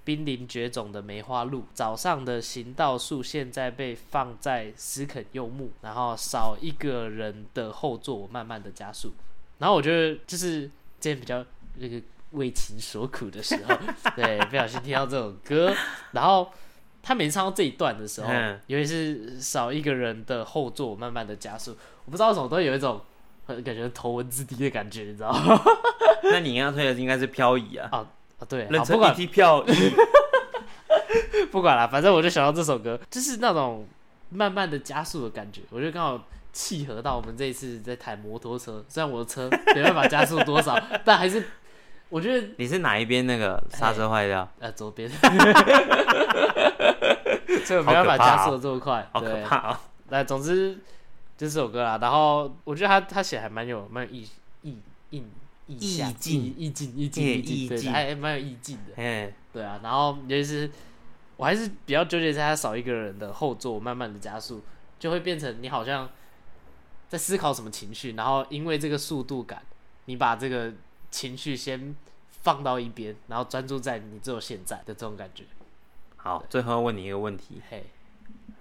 [0.04, 1.64] 濒临绝种的梅花鹿。
[1.74, 9.14] 早上的行道树现在被放在斯肯柚木，然后少一个人的后座，我慢慢的加速。
[9.60, 10.62] 然后我觉得就是
[11.00, 11.46] 之前比较
[11.78, 12.02] 那个
[12.32, 13.76] 为情所苦的时候，
[14.16, 15.74] 对，不小心听到这首歌，
[16.12, 16.52] 然后
[17.02, 23.00] 他每次唱到这一段的时候嗯，尤其是少一个人的后座慢慢的加速，我不知道为什么都有一种
[23.46, 25.62] 很感觉头文字 D 的感觉，你知道吗？
[26.24, 28.08] 那你刚刚推的应该是漂移啊，啊，
[28.46, 29.72] 对，人称好不管 ET 漂移。
[31.52, 33.86] 不管了，反正我就想到这首歌，就是那种
[34.30, 36.20] 慢慢的加速的感觉，我觉得刚好
[36.52, 38.84] 契合到我们这一次在谈摩托车。
[38.88, 41.44] 虽然我的车没办法加速多少， 但还是
[42.10, 44.48] 我觉得你是哪一边那个刹车坏掉？
[44.60, 45.08] 呃左边，
[47.66, 49.08] 所以我没办法加速的这么快。
[49.12, 49.80] 好可对，怕啊！
[50.10, 50.74] 那总之
[51.38, 52.00] 就这首歌啦。
[52.02, 54.28] 然后我觉得他他写还蛮有蛮有意
[54.62, 54.78] 意
[55.12, 55.24] 意
[55.68, 59.02] 意象意境意意境意境意境，还蛮有意境的。
[59.02, 60.70] 哎，对啊，然后尤其是
[61.38, 64.62] 我还是比较纠结在他少一个人的后座，慢慢的加速，
[65.00, 66.10] 就会变成你好像
[67.08, 69.64] 在思考什么情绪，然后因为这个速度感，
[70.06, 70.74] 你把这个
[71.10, 71.96] 情绪先
[72.30, 75.46] 放到一边，然后专注在你只有现在的这种感觉。
[76.18, 77.86] 好，最后要问你一个问题：嘿，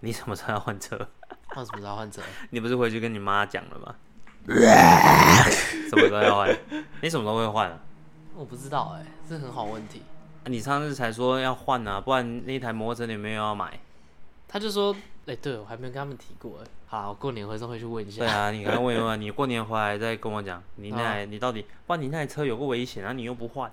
[0.00, 1.08] 你什么时候要换车？
[1.54, 2.22] 那 什么时候换车？
[2.50, 3.94] 你不是回去跟你妈讲了吗？
[5.88, 6.58] 什么时候要换？
[7.00, 7.78] 你什么时候会换啊？
[8.34, 10.02] 我不知道哎、这很好问题。
[10.44, 13.78] 啊你上次才说要换啊，不然那台摩托车你没有要买。
[14.48, 14.94] 他就说，
[15.26, 16.66] 哎、对我还没有跟他们提过哎。
[16.86, 18.20] 好，我过年回头会去问一下。
[18.20, 23.70] 对啊，你刚刚问一问， 你过年回来再跟我讲，你那台你到底，不然你那台车有个危险啊，你又不换。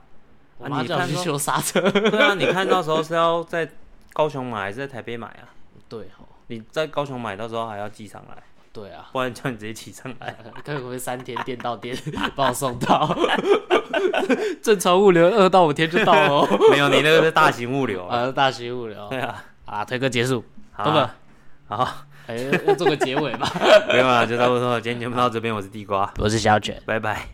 [0.57, 1.81] 我啊妈叫去你看说修刹车。
[1.89, 3.67] 对啊，你看到时候是要在
[4.13, 5.49] 高雄买还是在台北买啊？
[5.89, 9.09] 对哦，你在高雄买，到时候还要寄上来，对啊。
[9.11, 10.35] 不然叫你直接骑上来。
[10.63, 11.97] 看会不会三天店到店
[12.35, 13.17] 把我送到？
[14.61, 16.47] 正常物流二到五天就到了哦。
[16.71, 18.17] 没有，你那个是大型物流啊。
[18.17, 21.87] 呃，大型物流对啊，啊，推歌结束，好不好，
[22.27, 23.51] 哎，要做个结尾吧。
[23.91, 24.81] 没有啊，就差不多了。
[24.81, 26.81] 今天节目到这边，我是地瓜，我是小卷。
[26.85, 27.27] 拜拜。